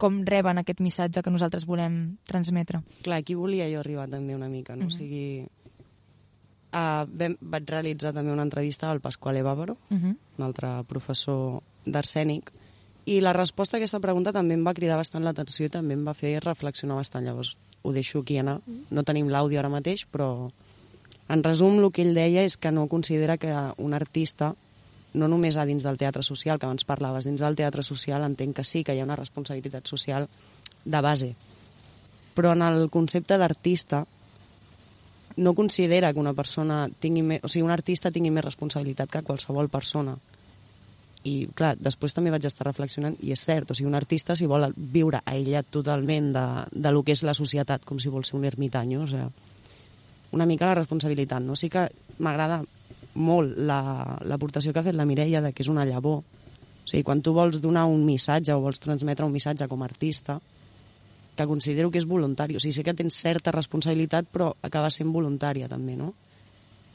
com 0.00 0.22
reben 0.28 0.62
aquest 0.62 0.80
missatge 0.84 1.22
que 1.22 1.34
nosaltres 1.34 1.66
volem 1.66 2.16
transmetre. 2.30 2.84
Clar, 3.02 3.20
aquí 3.22 3.36
volia 3.38 3.68
jo 3.72 3.82
arribar 3.82 4.08
també 4.08 4.36
una 4.38 4.48
mica, 4.48 4.76
no? 4.76 4.86
Mhm. 4.86 4.92
O 4.92 4.94
sigui... 4.94 5.26
Uh, 6.74 7.06
vam, 7.06 7.36
vaig 7.38 7.68
realitzar 7.70 8.10
també 8.10 8.32
una 8.34 8.42
entrevista 8.42 8.88
al 8.90 8.98
Pasquale 9.00 9.44
Bàvaro, 9.46 9.76
Uh 9.90 9.96
-huh. 9.96 10.16
un 10.38 10.44
altre 10.44 10.82
professor 10.88 11.62
d'arcènic, 11.86 12.50
i 13.06 13.20
la 13.20 13.34
resposta 13.34 13.76
a 13.76 13.78
aquesta 13.78 14.00
pregunta 14.00 14.32
també 14.32 14.54
em 14.54 14.64
va 14.64 14.72
cridar 14.74 14.96
bastant 14.96 15.24
l'atenció 15.24 15.66
i 15.66 15.72
també 15.72 15.94
em 15.94 16.04
va 16.06 16.14
fer 16.14 16.40
reflexionar 16.40 16.96
bastant. 16.96 17.24
Llavors, 17.26 17.56
ho 17.82 17.92
deixo 17.92 18.20
aquí 18.20 18.38
anar. 18.38 18.60
No 18.90 19.02
tenim 19.04 19.28
l'àudio 19.28 19.60
ara 19.60 19.68
mateix, 19.68 20.06
però 20.10 20.50
en 21.28 21.42
resum 21.42 21.78
el 21.80 21.90
que 21.92 22.04
ell 22.04 22.14
deia 22.16 22.44
és 22.44 22.58
que 22.60 22.72
no 22.72 22.88
considera 22.88 23.38
que 23.40 23.52
un 23.80 23.94
artista 23.96 24.54
no 25.14 25.28
només 25.30 25.56
a 25.56 25.64
dins 25.64 25.86
del 25.86 25.96
teatre 25.96 26.24
social, 26.26 26.58
que 26.58 26.66
abans 26.66 26.84
parlaves, 26.84 27.24
dins 27.24 27.40
del 27.40 27.56
teatre 27.56 27.84
social 27.86 28.24
entenc 28.26 28.56
que 28.58 28.64
sí, 28.66 28.82
que 28.84 28.94
hi 28.94 29.00
ha 29.00 29.06
una 29.06 29.16
responsabilitat 29.16 29.86
social 29.86 30.28
de 30.84 31.00
base. 31.00 31.30
Però 32.34 32.52
en 32.52 32.64
el 32.66 32.90
concepte 32.90 33.38
d'artista 33.38 34.02
no 35.36 35.54
considera 35.54 36.12
que 36.12 36.20
una 36.20 36.34
persona 36.34 36.88
tingui 37.00 37.22
més, 37.22 37.42
o 37.42 37.48
sigui, 37.48 37.64
un 37.64 37.74
artista 37.74 38.10
tingui 38.10 38.34
més 38.34 38.44
responsabilitat 38.44 39.10
que 39.10 39.22
qualsevol 39.26 39.70
persona. 39.70 40.16
I, 41.24 41.48
clar, 41.56 41.72
després 41.80 42.12
també 42.12 42.30
vaig 42.34 42.44
estar 42.44 42.66
reflexionant, 42.66 43.16
i 43.24 43.32
és 43.32 43.40
cert, 43.40 43.70
o 43.70 43.74
sigui, 43.74 43.88
un 43.88 43.96
artista, 43.96 44.36
si 44.36 44.50
vol 44.50 44.66
viure 44.76 45.22
aïllat 45.24 45.70
totalment 45.72 46.32
de, 46.34 46.46
de 46.74 46.92
lo 46.92 47.02
que 47.02 47.14
és 47.14 47.24
la 47.24 47.34
societat, 47.34 47.86
com 47.86 48.02
si 48.02 48.12
vol 48.12 48.26
ser 48.28 48.36
un 48.36 48.44
ermitany, 48.50 48.98
o 48.98 49.06
sigui, 49.08 49.30
una 50.34 50.46
mica 50.46 50.66
la 50.66 50.74
responsabilitat, 50.80 51.42
no? 51.42 51.56
Sí 51.56 51.70
que 51.70 51.86
m'agrada 52.18 52.62
molt 53.14 53.56
la- 53.56 54.18
l'aportació 54.26 54.72
que 54.72 54.80
ha 54.82 54.86
fet 54.86 54.96
la 54.98 55.06
Mireia 55.06 55.40
de 55.40 55.52
que 55.52 55.62
és 55.62 55.70
una 55.70 55.86
llavor. 55.86 56.24
O 56.84 56.86
sigui, 56.90 57.04
quan 57.06 57.22
tu 57.22 57.32
vols 57.32 57.60
donar 57.62 57.86
un 57.86 58.04
missatge 58.04 58.52
o 58.52 58.60
vols 58.60 58.82
transmetre 58.82 59.24
un 59.24 59.32
missatge 59.32 59.68
com 59.70 59.82
a 59.82 59.86
artista, 59.86 60.40
que 61.34 61.46
considero 61.46 61.90
que 61.90 61.98
és 61.98 62.06
voluntari. 62.06 62.56
O 62.56 62.60
sigui, 62.60 62.74
sé 62.76 62.84
que 62.84 62.94
tens 62.94 63.16
certa 63.18 63.54
responsabilitat, 63.54 64.26
però 64.30 64.52
acaba 64.62 64.90
sent 64.90 65.10
voluntària 65.14 65.68
també, 65.70 65.96
no? 65.96 66.12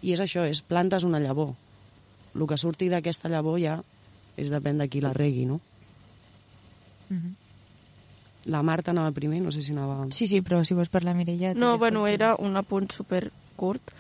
I 0.02 0.14
és 0.16 0.22
això, 0.24 0.46
és 0.48 0.62
plantes 0.62 1.04
una 1.04 1.20
llavor. 1.20 1.56
El 2.36 2.46
que 2.48 2.58
surti 2.58 2.88
d'aquesta 2.92 3.32
llavor 3.32 3.60
ja 3.60 3.80
és 4.38 4.52
depèn 4.52 4.78
de 4.80 4.88
qui 4.88 5.02
la 5.02 5.14
regui, 5.14 5.46
no? 5.46 5.60
Uh 7.10 7.18
-huh. 7.18 7.34
La 8.46 8.62
Marta 8.64 8.92
anava 8.92 9.12
primer, 9.12 9.42
no 9.44 9.52
sé 9.52 9.62
si 9.62 9.74
anava... 9.76 10.06
Sí, 10.16 10.28
sí, 10.28 10.40
però 10.42 10.62
si 10.64 10.78
vols 10.78 10.90
parlar, 10.90 11.16
Mireia... 11.16 11.54
No, 11.54 11.78
bueno, 11.78 12.06
era 12.08 12.36
un 12.40 12.56
apunt 12.58 12.92
super 12.96 13.32
curt, 13.60 13.92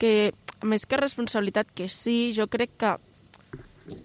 que 0.00 0.32
més 0.64 0.86
que 0.88 0.96
responsabilitat, 0.96 1.68
que 1.74 1.88
sí, 1.92 2.32
jo 2.36 2.48
crec 2.48 2.78
que 2.80 2.96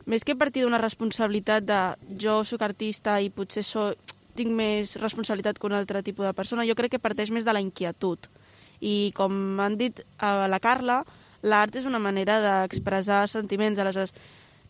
més 0.10 0.26
que 0.26 0.36
partir 0.36 0.66
d'una 0.66 0.82
responsabilitat 0.82 1.66
de 1.66 1.80
jo 2.20 2.42
sóc 2.44 2.64
artista 2.66 3.20
i 3.22 3.30
potser 3.30 3.64
so, 3.64 3.92
tinc 4.38 4.52
més 4.54 4.96
responsabilitat 5.02 5.60
que 5.60 5.70
un 5.70 5.78
altre 5.78 6.04
tipus 6.06 6.28
de 6.28 6.34
persona, 6.38 6.66
jo 6.68 6.76
crec 6.78 6.96
que 6.96 7.04
parteix 7.04 7.32
més 7.34 7.46
de 7.46 7.54
la 7.56 7.64
inquietud. 7.64 8.28
I 8.82 9.14
com 9.18 9.60
han 9.64 9.78
dit 9.80 10.04
a 10.22 10.50
la 10.50 10.60
Carla, 10.62 11.02
l'art 11.42 11.78
és 11.78 11.88
una 11.90 12.02
manera 12.02 12.38
d'expressar 12.44 13.26
sentiments, 13.32 13.80
aleshores 13.80 14.14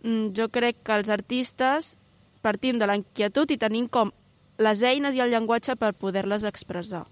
mm, 0.04 0.32
jo 0.38 0.48
crec 0.54 0.84
que 0.84 0.96
els 0.96 1.10
artistes 1.10 1.96
partim 2.44 2.80
de 2.80 2.88
la 2.88 2.96
inquietud 3.00 3.52
i 3.52 3.60
tenim 3.60 3.90
com 3.92 4.14
les 4.58 4.82
eines 4.84 5.16
i 5.16 5.22
el 5.22 5.32
llenguatge 5.34 5.76
per 5.78 5.94
poder-les 5.94 6.46
expressar. 6.48 7.06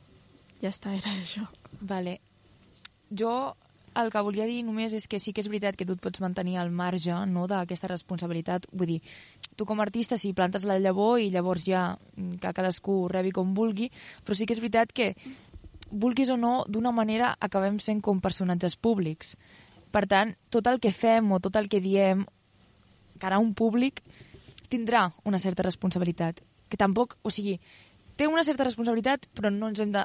Ja 0.61 0.71
està, 0.71 0.95
era 0.95 1.13
això. 1.13 1.45
Vale. 1.81 2.19
Jo 3.11 3.55
el 3.95 4.11
que 4.11 4.21
volia 4.27 4.45
dir 4.47 4.61
només 4.67 4.93
és 4.93 5.07
que 5.07 5.19
sí 5.23 5.31
que 5.31 5.39
és 5.39 5.47
veritat 5.47 5.77
que 5.79 5.85
tu 5.87 5.95
et 5.95 6.01
pots 6.03 6.19
mantenir 6.19 6.57
al 6.59 6.71
marge 6.71 7.15
no, 7.31 7.45
d'aquesta 7.47 7.87
responsabilitat. 7.87 8.67
Vull 8.73 8.95
dir, 8.95 8.99
tu 9.55 9.65
com 9.65 9.79
a 9.79 9.85
artista 9.85 10.17
sí 10.19 10.33
plantes 10.35 10.65
la 10.67 10.77
llavor 10.83 11.21
i 11.23 11.29
llavors 11.31 11.63
ja 11.67 11.87
mm, 11.95 12.39
que 12.43 12.53
cadascú 12.57 13.05
rebi 13.11 13.31
com 13.35 13.53
vulgui, 13.55 13.89
però 14.25 14.35
sí 14.35 14.45
que 14.45 14.55
és 14.57 14.63
veritat 14.63 14.91
que 14.91 15.13
vulguis 15.91 16.31
o 16.33 16.37
no, 16.37 16.65
d'una 16.67 16.91
manera 16.91 17.35
acabem 17.39 17.79
sent 17.79 18.01
com 18.03 18.19
personatges 18.19 18.75
públics. 18.75 19.35
Per 19.95 20.03
tant, 20.11 20.35
tot 20.51 20.67
el 20.67 20.81
que 20.83 20.91
fem 20.91 21.31
o 21.31 21.39
tot 21.39 21.55
el 21.55 21.69
que 21.71 21.79
diem 21.79 22.25
cara 23.21 23.39
a 23.39 23.43
un 23.43 23.53
públic 23.55 24.01
tindrà 24.67 25.07
una 25.23 25.39
certa 25.39 25.63
responsabilitat. 25.63 26.41
Que 26.75 26.81
tampoc, 26.83 27.15
o 27.23 27.31
sigui, 27.31 27.55
té 28.19 28.27
una 28.27 28.43
certa 28.43 28.65
responsabilitat, 28.67 29.29
però 29.31 29.47
no 29.53 29.69
ens 29.71 29.79
hem 29.79 29.93
de 29.95 30.03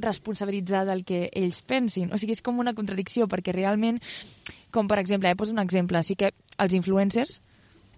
responsabilitzar 0.00 0.84
del 0.88 1.04
que 1.04 1.28
ells 1.36 1.60
pensin. 1.62 2.10
O 2.12 2.18
sigui, 2.18 2.34
és 2.34 2.42
com 2.42 2.58
una 2.58 2.74
contradicció, 2.74 3.28
perquè 3.30 3.52
realment, 3.54 4.00
com 4.74 4.88
per 4.90 4.98
exemple, 4.98 5.30
eh, 5.30 5.36
poso 5.38 5.52
un 5.54 5.60
exemple, 5.62 6.02
sí 6.02 6.16
que 6.16 6.32
els 6.58 6.74
influencers, 6.74 7.40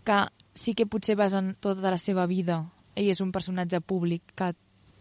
que 0.04 0.18
sí 0.54 0.74
que 0.74 0.84
potser 0.86 1.16
basen 1.16 1.54
tota 1.60 1.90
la 1.94 1.98
seva 2.02 2.26
vida, 2.26 2.66
ell 2.94 3.08
és 3.08 3.22
un 3.24 3.32
personatge 3.32 3.80
públic 3.80 4.34
que 4.36 4.50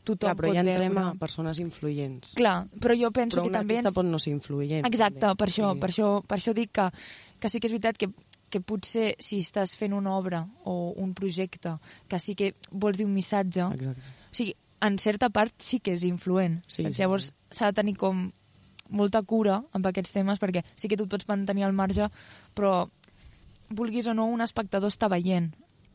tothom 0.06 0.30
Clar, 0.32 0.36
però 0.38 0.48
pot 0.54 0.56
ja 0.56 0.62
entrem 0.64 0.94
veure. 0.96 1.10
a 1.10 1.20
persones 1.20 1.60
influents. 1.60 2.34
Clar, 2.38 2.68
però 2.80 2.96
jo 2.98 3.12
penso 3.12 3.38
Però 3.38 3.44
que 3.44 3.50
un 3.52 3.54
també... 3.60 3.74
artista 3.76 3.90
ens- 3.90 3.96
pot 3.98 4.06
no 4.06 4.20
ser 4.20 4.32
influent. 4.34 4.86
Exacte, 4.88 5.20
també. 5.20 5.36
per 5.38 5.50
això, 5.50 5.74
Sí. 5.74 5.80
per 5.82 5.90
això, 5.92 6.08
per 6.26 6.38
això 6.40 6.54
dic 6.54 6.72
que, 6.72 6.88
que 7.40 7.50
sí 7.50 7.60
que 7.60 7.68
és 7.68 7.74
veritat 7.74 7.98
que 7.98 8.08
que 8.52 8.60
potser 8.62 9.16
si 9.24 9.40
estàs 9.42 9.74
fent 9.80 9.94
una 9.98 10.14
obra 10.18 10.44
o 10.68 10.92
un 11.00 11.14
projecte 11.18 11.78
que 12.12 12.20
sí 12.20 12.36
que 12.36 12.52
vols 12.72 13.00
dir 13.00 13.08
un 13.08 13.14
missatge, 13.16 13.64
Exacte. 13.78 14.14
o 14.32 14.36
sigui, 14.36 14.54
en 14.82 14.98
certa 15.00 15.30
part 15.30 15.54
sí 15.62 15.80
que 15.80 15.94
és 15.96 16.04
influent. 16.04 16.60
Sí, 16.68 16.84
sí, 16.84 17.02
Llavors 17.02 17.32
s'ha 17.50 17.72
de 17.72 17.78
tenir 17.80 17.96
com 17.98 18.28
molta 18.92 19.22
cura 19.24 19.62
amb 19.72 19.86
aquests 19.88 20.12
temes 20.12 20.40
perquè 20.42 20.66
sí 20.76 20.90
que 20.92 20.98
tu 21.00 21.06
et 21.08 21.12
pots 21.14 21.28
mantenir 21.30 21.64
al 21.64 21.74
marge, 21.74 22.10
però 22.54 22.88
vulguis 23.70 24.08
o 24.12 24.14
no, 24.14 24.26
un 24.28 24.42
espectador 24.44 24.92
està 24.92 25.08
veient. 25.08 25.52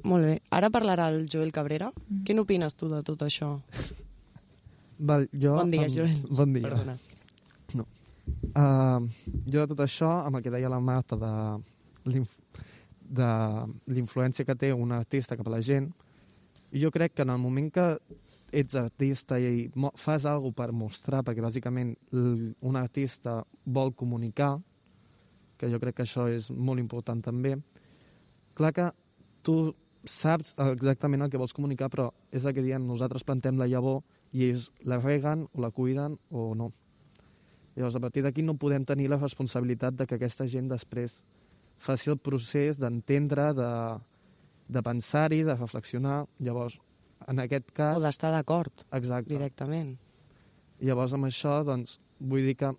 Molt 0.06 0.24
bé. 0.24 0.38
Ara 0.54 0.70
parlarà 0.70 1.08
el 1.12 1.26
Joel 1.28 1.52
Cabrera. 1.52 1.90
Mm. 2.08 2.22
Què 2.24 2.34
n'opines 2.36 2.74
tu 2.76 2.88
de 2.88 3.02
tot 3.02 3.20
això? 3.26 3.56
Val, 4.98 5.26
jo, 5.32 5.56
Bon 5.58 5.70
dia, 5.70 5.82
amb- 5.82 5.92
Joel. 5.96 6.16
Bon 6.30 6.52
dia. 6.54 6.62
Perdona. 6.70 6.96
Uh, 8.56 9.04
jo 9.46 9.60
de 9.60 9.66
tot 9.74 9.80
això, 9.84 10.08
amb 10.26 10.38
el 10.38 10.42
que 10.42 10.50
deia 10.50 10.70
la 10.72 10.80
Marta 10.80 11.16
de 11.20 11.32
de 13.08 13.30
l'influència 13.92 14.44
que 14.44 14.56
té 14.58 14.72
un 14.72 14.92
artista 14.92 15.36
cap 15.36 15.48
a 15.48 15.56
la 15.56 15.62
gent, 15.62 15.90
jo 16.72 16.90
crec 16.90 17.14
que 17.14 17.22
en 17.22 17.30
el 17.30 17.38
moment 17.38 17.70
que 17.72 17.86
ets 18.52 18.76
artista 18.78 19.38
i 19.40 19.68
fas 19.98 20.26
alguna 20.26 20.54
per 20.54 20.72
mostrar, 20.72 21.22
perquè 21.24 21.42
bàsicament 21.42 21.94
un 22.12 22.76
artista 22.76 23.42
vol 23.64 23.94
comunicar, 23.94 24.56
que 25.56 25.70
jo 25.72 25.80
crec 25.80 25.96
que 25.96 26.04
això 26.04 26.28
és 26.28 26.50
molt 26.50 26.80
important 26.80 27.22
també, 27.24 27.56
clar 28.54 28.72
que 28.72 28.90
tu 29.42 29.74
saps 30.06 30.54
exactament 30.70 31.24
el 31.24 31.30
que 31.30 31.38
vols 31.40 31.54
comunicar, 31.56 31.88
però 31.90 32.10
és 32.30 32.44
el 32.44 32.54
que 32.54 32.62
diem, 32.62 32.84
nosaltres 32.86 33.24
plantem 33.26 33.58
la 33.58 33.66
llavor 33.66 34.02
i 34.32 34.50
ells 34.50 34.70
la 34.84 35.00
reguen 35.00 35.46
o 35.52 35.62
la 35.62 35.72
cuiden 35.74 36.18
o 36.30 36.52
no. 36.54 36.70
Llavors, 37.76 37.96
a 37.96 38.00
partir 38.00 38.22
d'aquí 38.24 38.42
no 38.42 38.56
podem 38.56 38.86
tenir 38.88 39.10
la 39.10 39.18
responsabilitat 39.20 39.96
de 39.96 40.06
que 40.06 40.16
aquesta 40.16 40.46
gent 40.48 40.70
després 40.70 41.18
faci 41.82 42.10
el 42.12 42.18
procés 42.18 42.80
d'entendre, 42.80 43.52
de, 43.56 43.70
de 44.68 44.82
pensar-hi, 44.82 45.42
de 45.46 45.56
reflexionar. 45.56 46.24
Llavors, 46.40 46.78
en 47.28 47.42
aquest 47.44 47.70
cas... 47.76 47.98
O 47.98 48.04
d'estar 48.04 48.32
d'acord 48.34 48.86
Exacte. 48.96 49.32
directament. 49.32 49.96
Llavors, 50.84 51.14
amb 51.16 51.28
això, 51.28 51.60
doncs, 51.64 51.98
vull 52.20 52.44
dir 52.48 52.56
que 52.60 52.72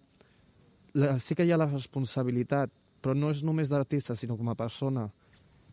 la, 0.97 1.17
sí 1.21 1.35
que 1.35 1.45
hi 1.45 1.53
ha 1.53 1.59
la 1.59 1.69
responsabilitat, 1.69 2.73
però 3.01 3.15
no 3.17 3.31
és 3.33 3.43
només 3.45 3.69
d'artista, 3.69 4.15
sinó 4.15 4.37
com 4.37 4.49
a 4.49 4.57
persona, 4.57 5.07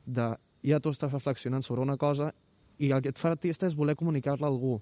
de 0.04 0.34
ja 0.64 0.80
tu 0.80 0.92
estàs 0.92 1.12
reflexionant 1.12 1.64
sobre 1.64 1.84
una 1.84 1.96
cosa 2.00 2.30
i 2.78 2.90
el 2.92 3.02
que 3.04 3.12
et 3.12 3.20
fa 3.20 3.30
artista 3.32 3.68
és 3.68 3.76
voler 3.76 3.94
comunicar-la 3.96 4.48
a 4.48 4.50
algú, 4.50 4.78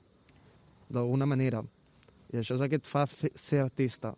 d'alguna 0.91 1.27
manera. 1.27 1.63
I 2.33 2.41
això 2.41 2.57
és 2.57 2.63
el 2.65 2.71
que 2.73 2.81
et 2.81 2.89
fa 2.89 3.05
fer, 3.07 3.31
ser 3.35 3.61
artista. 3.63 4.15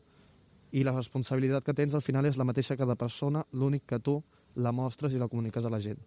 I 0.75 0.83
la 0.83 0.93
responsabilitat 0.97 1.63
que 1.65 1.75
tens 1.77 1.95
al 1.95 2.03
final 2.03 2.27
és 2.27 2.37
la 2.41 2.45
mateixa 2.49 2.77
cada 2.77 2.97
persona, 2.99 3.45
l'únic 3.55 3.85
que 3.87 4.01
tu 4.03 4.17
la 4.57 4.73
mostres 4.75 5.15
i 5.15 5.19
la 5.21 5.29
comuniques 5.31 5.65
a 5.67 5.71
la 5.71 5.79
gent. 5.83 6.01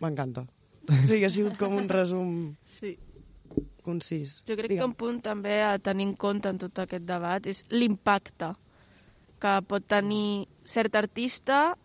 M'encanta. 0.00 0.46
O 0.88 0.96
sigui, 1.08 1.24
ha 1.24 1.32
sigut 1.32 1.56
com 1.60 1.76
un 1.80 1.88
resum 1.88 2.30
Sí. 2.78 2.94
concís. 3.84 4.42
Jo 4.48 4.56
crec 4.56 4.68
Digue'm. 4.70 4.80
que 4.80 4.84
un 4.90 4.94
punt 4.94 5.20
també 5.22 5.62
a 5.62 5.78
tenir 5.78 6.06
en 6.08 6.14
compte 6.16 6.48
en 6.48 6.58
tot 6.58 6.78
aquest 6.78 7.04
debat 7.08 7.46
és 7.46 7.64
l'impacte 7.70 8.54
que 9.40 9.54
pot 9.68 9.84
tenir 9.86 10.46
cert 10.64 10.94
artista 10.96 11.76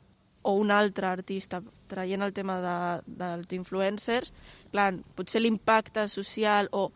o 0.41 0.53
un 0.55 0.71
altre 0.71 1.07
artista, 1.07 1.61
traient 1.87 2.21
el 2.23 2.31
tema 2.33 2.59
de, 2.63 3.03
dels 3.19 3.51
influencers. 3.53 4.31
Clar, 4.71 4.93
potser 5.15 5.41
l'impacte 5.41 6.07
social 6.07 6.69
o 6.71 6.91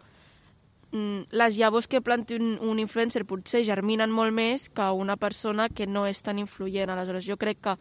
les 0.94 1.58
llavors 1.58 1.88
que 1.90 2.02
planti 2.06 2.38
un, 2.38 2.58
un 2.62 2.80
influencer 2.80 3.24
potser 3.26 3.64
germinen 3.66 4.12
molt 4.14 4.34
més 4.34 4.68
que 4.70 4.86
una 4.94 5.16
persona 5.18 5.70
que 5.70 5.88
no 5.90 6.06
és 6.06 6.22
tan 6.22 6.38
influent. 6.38 6.92
Aleshores, 6.94 7.26
jo 7.26 7.38
crec 7.42 7.64
que 7.66 7.78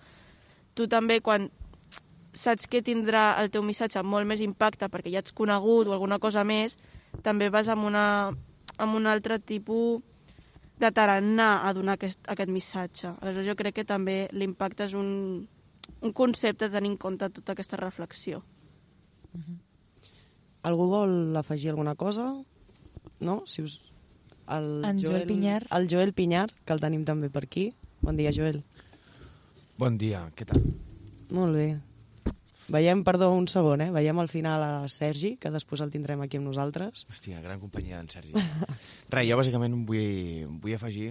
tu 0.75 0.89
també, 0.89 1.21
quan 1.21 1.51
saps 2.33 2.67
que 2.67 2.81
tindrà 2.81 3.35
el 3.43 3.51
teu 3.53 3.63
missatge 3.63 4.01
molt 4.03 4.27
més 4.29 4.41
impacte 4.41 4.89
perquè 4.89 5.13
ja 5.13 5.21
ets 5.21 5.35
conegut 5.37 5.91
o 5.91 5.93
alguna 5.93 6.19
cosa 6.19 6.45
més, 6.49 6.79
també 7.23 7.51
vas 7.53 7.69
amb, 7.69 7.85
una, 7.85 8.07
amb 8.79 8.97
un 8.97 9.07
altre 9.07 9.37
tipus 9.39 10.01
de 10.81 10.91
tarannà 10.91 11.51
a 11.69 11.73
donar 11.77 11.99
aquest, 11.99 12.25
aquest 12.33 12.51
missatge. 12.51 13.13
Aleshores, 13.21 13.51
jo 13.51 13.57
crec 13.59 13.77
que 13.77 13.85
també 13.85 14.25
l'impacte 14.33 14.89
és 14.89 14.97
un, 14.97 15.45
un 16.01 16.17
concepte 16.17 16.67
a 16.67 16.73
tenir 16.73 16.95
en 16.95 16.97
compte 16.97 17.29
tota 17.37 17.53
aquesta 17.53 17.77
reflexió. 17.77 18.41
Algú 20.63 20.89
vol 20.89 21.37
afegir 21.37 21.71
alguna 21.71 21.95
cosa? 21.95 22.33
No? 23.23 23.43
Si 23.47 23.63
us... 23.65 23.79
El 24.53 24.83
En 24.85 24.99
Joel 25.01 25.23
Pinyar. 25.29 25.63
El 25.73 25.87
Joel 25.89 26.13
Pinyar, 26.13 26.49
que 26.67 26.75
el 26.75 26.81
tenim 26.83 27.05
també 27.09 27.31
per 27.33 27.45
aquí. 27.47 27.69
Bon 28.03 28.17
dia, 28.19 28.33
Joel. 28.35 28.59
Bon 29.79 29.95
dia, 29.99 30.25
què 30.37 30.45
tal? 30.49 30.61
Molt 31.33 31.55
bé. 31.57 31.69
Veiem, 32.73 33.01
perdó, 33.07 33.31
un 33.35 33.47
segon, 33.51 33.81
eh? 33.83 33.89
Veiem 33.95 34.19
al 34.23 34.29
final 34.31 34.63
a 34.63 34.73
Sergi, 34.93 35.33
que 35.41 35.51
després 35.55 35.81
el 35.83 35.91
tindrem 35.95 36.21
aquí 36.23 36.39
amb 36.39 36.47
nosaltres. 36.51 37.07
Hòstia, 37.11 37.41
gran 37.43 37.59
companyia 37.63 37.99
d'en 37.99 38.11
Sergi. 38.13 38.35
Res, 39.11 39.27
jo 39.31 39.39
bàsicament 39.41 39.79
vull, 39.89 40.45
vull 40.63 40.77
afegir 40.77 41.09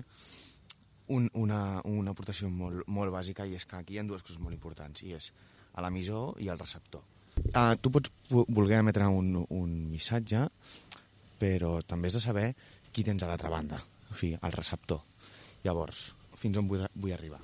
un, 1.11 1.27
una, 1.35 1.81
una 1.87 2.13
aportació 2.15 2.47
molt, 2.51 2.85
molt 2.87 3.11
bàsica 3.15 3.47
i 3.49 3.57
és 3.57 3.65
que 3.67 3.79
aquí 3.79 3.97
hi 3.97 3.99
ha 3.99 4.05
dues 4.07 4.23
coses 4.23 4.39
molt 4.39 4.55
importants 4.55 5.03
i 5.03 5.15
és 5.17 5.31
a 5.75 5.83
l'emissor 5.83 6.37
i 6.43 6.47
al 6.51 6.59
receptor. 6.61 7.03
Uh, 7.51 7.75
tu 7.81 7.91
pots 7.91 8.11
vo- 8.31 8.45
voler 8.47 8.79
emetre 8.79 9.07
un, 9.11 9.33
un 9.49 9.75
missatge, 9.91 10.45
però 11.41 11.79
també 11.87 12.11
has 12.11 12.19
de 12.19 12.23
saber 12.23 12.47
qui 12.93 13.05
tens 13.07 13.23
a 13.23 13.29
l'altra 13.29 13.49
banda, 13.49 13.81
o 13.81 14.13
sigui, 14.13 14.37
el 14.37 14.53
receptor. 14.53 15.01
Llavors, 15.65 16.11
fins 16.37 16.59
on 16.61 16.69
vull, 16.69 16.85
vull 16.93 17.15
arribar? 17.15 17.41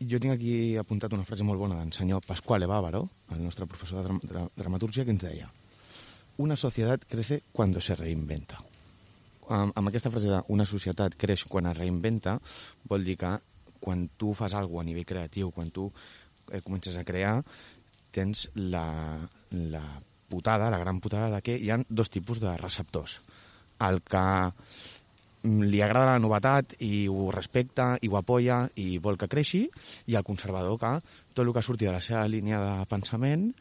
Jo 0.00 0.20
tinc 0.20 0.34
aquí 0.34 0.76
apuntat 0.76 1.14
una 1.16 1.24
frase 1.24 1.44
molt 1.44 1.60
bona 1.60 1.78
d'en 1.78 1.92
senyor 1.92 2.24
Pasquale 2.24 2.68
Bávaro, 2.68 3.06
el 3.32 3.44
nostre 3.44 3.68
professor 3.68 4.04
de, 4.04 4.18
dram 4.28 4.50
dramatúrgia, 4.56 5.04
que 5.04 5.14
ens 5.14 5.24
deia 5.24 5.48
una 6.38 6.56
societat 6.56 7.06
crece 7.08 7.42
cuando 7.52 7.80
se 7.80 7.96
reinventa. 7.96 8.60
Amb, 9.48 9.72
amb 9.72 9.88
aquesta 9.88 10.10
frase 10.12 10.28
de 10.28 10.40
una 10.52 10.66
societat 10.68 11.16
creix 11.16 11.46
quan 11.48 11.70
es 11.70 11.78
reinventa, 11.78 12.36
vol 12.84 13.06
dir 13.06 13.16
que 13.20 13.30
quan 13.80 14.08
tu 14.18 14.34
fas 14.34 14.54
alguna 14.54 14.84
a 14.84 14.90
nivell 14.90 15.06
creatiu, 15.08 15.52
quan 15.54 15.70
tu 15.70 15.86
eh, 16.50 16.60
comences 16.60 16.96
a 16.96 17.04
crear, 17.08 17.38
tens 18.12 18.48
la, 18.54 18.84
la 19.52 19.84
putada, 20.28 20.70
la 20.70 20.78
gran 20.78 21.00
putada 21.00 21.30
de 21.30 21.42
que 21.42 21.56
hi 21.58 21.70
ha 21.70 21.80
dos 21.88 22.10
tipus 22.10 22.40
de 22.40 22.56
receptors. 22.56 23.20
El 23.80 24.00
que 24.02 24.26
li 25.46 25.80
agrada 25.84 26.14
la 26.14 26.22
novetat 26.22 26.74
i 26.82 27.06
ho 27.08 27.28
respecta 27.30 27.94
i 28.02 28.08
ho 28.10 28.16
apoya 28.18 28.64
i 28.82 28.96
vol 29.02 29.18
que 29.20 29.28
creixi, 29.30 29.66
i 30.10 30.16
el 30.18 30.26
conservador 30.26 30.78
que 30.80 30.94
tot 31.34 31.44
el 31.44 31.52
que 31.54 31.62
surti 31.62 31.86
de 31.86 31.94
la 31.94 32.02
seva 32.02 32.26
línia 32.28 32.58
de 32.62 32.88
pensament 32.90 33.52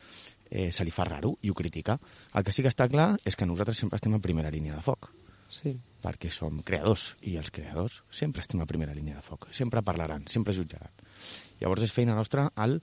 eh, 0.49 0.71
se 0.71 0.85
li 0.85 0.93
fa 0.93 1.05
raro 1.05 1.35
i 1.41 1.51
ho 1.51 1.57
critica. 1.57 1.99
El 2.33 2.43
que 2.43 2.55
sí 2.55 2.65
que 2.65 2.71
està 2.73 2.89
clar 2.89 3.13
és 3.25 3.37
que 3.37 3.45
nosaltres 3.45 3.77
sempre 3.81 4.01
estem 4.01 4.15
en 4.17 4.23
primera 4.23 4.51
línia 4.53 4.75
de 4.75 4.81
foc, 4.85 5.11
Sí. 5.49 5.75
perquè 6.01 6.31
som 6.33 6.57
creadors, 6.65 7.15
i 7.21 7.35
els 7.37 7.51
creadors 7.53 8.03
sempre 8.09 8.41
estem 8.41 8.61
a 8.61 8.65
primera 8.65 8.93
línia 8.93 9.15
de 9.15 9.21
foc, 9.21 9.47
sempre 9.51 9.83
parlaran, 9.85 10.25
sempre 10.27 10.53
jutjaran. 10.53 10.91
Llavors 11.61 11.83
és 11.83 11.93
feina 11.93 12.15
nostra 12.15 12.51
el 12.57 12.81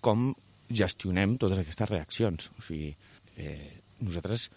com 0.00 0.32
gestionem 0.70 1.36
totes 1.40 1.62
aquestes 1.62 1.88
reaccions. 1.90 2.50
O 2.58 2.64
sigui, 2.64 2.92
eh, 3.36 3.80
nosaltres 4.00 4.48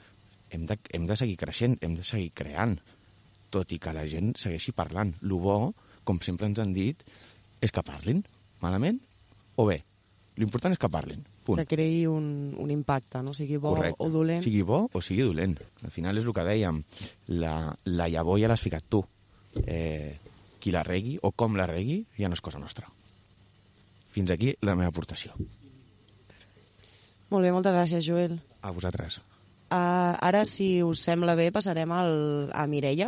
hem 0.51 0.65
de, 0.67 0.77
hem 0.91 1.07
de 1.07 1.17
seguir 1.19 1.37
creixent, 1.39 1.77
hem 1.81 1.95
de 1.95 2.05
seguir 2.07 2.31
creant, 2.35 2.77
tot 3.51 3.71
i 3.71 3.79
que 3.83 3.93
la 3.95 4.07
gent 4.07 4.33
segueixi 4.39 4.73
parlant. 4.75 5.13
Lo 5.21 5.39
bo, 5.43 5.57
com 6.07 6.19
sempre 6.23 6.49
ens 6.49 6.59
han 6.63 6.73
dit, 6.75 7.03
és 7.61 7.71
que 7.71 7.83
parlin, 7.85 8.23
malament 8.63 8.99
o 9.59 9.67
bé. 9.69 9.81
L'important 10.39 10.73
és 10.73 10.79
que 10.79 10.89
parlin, 10.89 11.21
punt. 11.45 11.59
Que 11.59 11.67
creï 11.75 12.05
un, 12.09 12.25
un 12.57 12.71
impacte, 12.73 13.21
no? 13.21 13.35
Sigui 13.37 13.59
bo 13.61 13.75
Correcte. 13.75 13.99
o 13.99 14.09
dolent. 14.09 14.43
Sigui 14.45 14.63
bo 14.65 14.85
o 14.87 15.01
sigui 15.03 15.27
dolent. 15.27 15.57
Al 15.83 15.93
final 15.93 16.17
és 16.17 16.27
el 16.27 16.35
que 16.35 16.45
dèiem, 16.47 16.81
la, 17.35 17.55
la 17.91 18.09
llavor 18.09 18.39
ja 18.41 18.49
l'has 18.51 18.63
ficat 18.63 18.87
tu. 18.89 19.03
Eh, 19.67 20.15
qui 20.61 20.71
la 20.71 20.85
regui 20.87 21.17
o 21.21 21.33
com 21.35 21.57
la 21.59 21.65
regui 21.67 21.99
ja 22.17 22.29
no 22.29 22.37
és 22.37 22.43
cosa 22.45 22.61
nostra. 22.61 22.87
Fins 24.15 24.31
aquí 24.31 24.53
la 24.61 24.77
meva 24.79 24.93
aportació. 24.93 25.35
Molt 27.31 27.47
bé, 27.47 27.51
moltes 27.55 27.71
gràcies, 27.71 28.03
Joel. 28.03 28.35
A 28.61 28.73
vosaltres. 28.75 29.21
Uh, 29.71 30.17
ara, 30.19 30.43
si 30.43 30.81
us 30.83 30.99
sembla 31.05 31.37
bé, 31.39 31.47
passarem 31.55 31.91
al, 31.95 32.49
a 32.51 32.65
Mireia. 32.67 33.07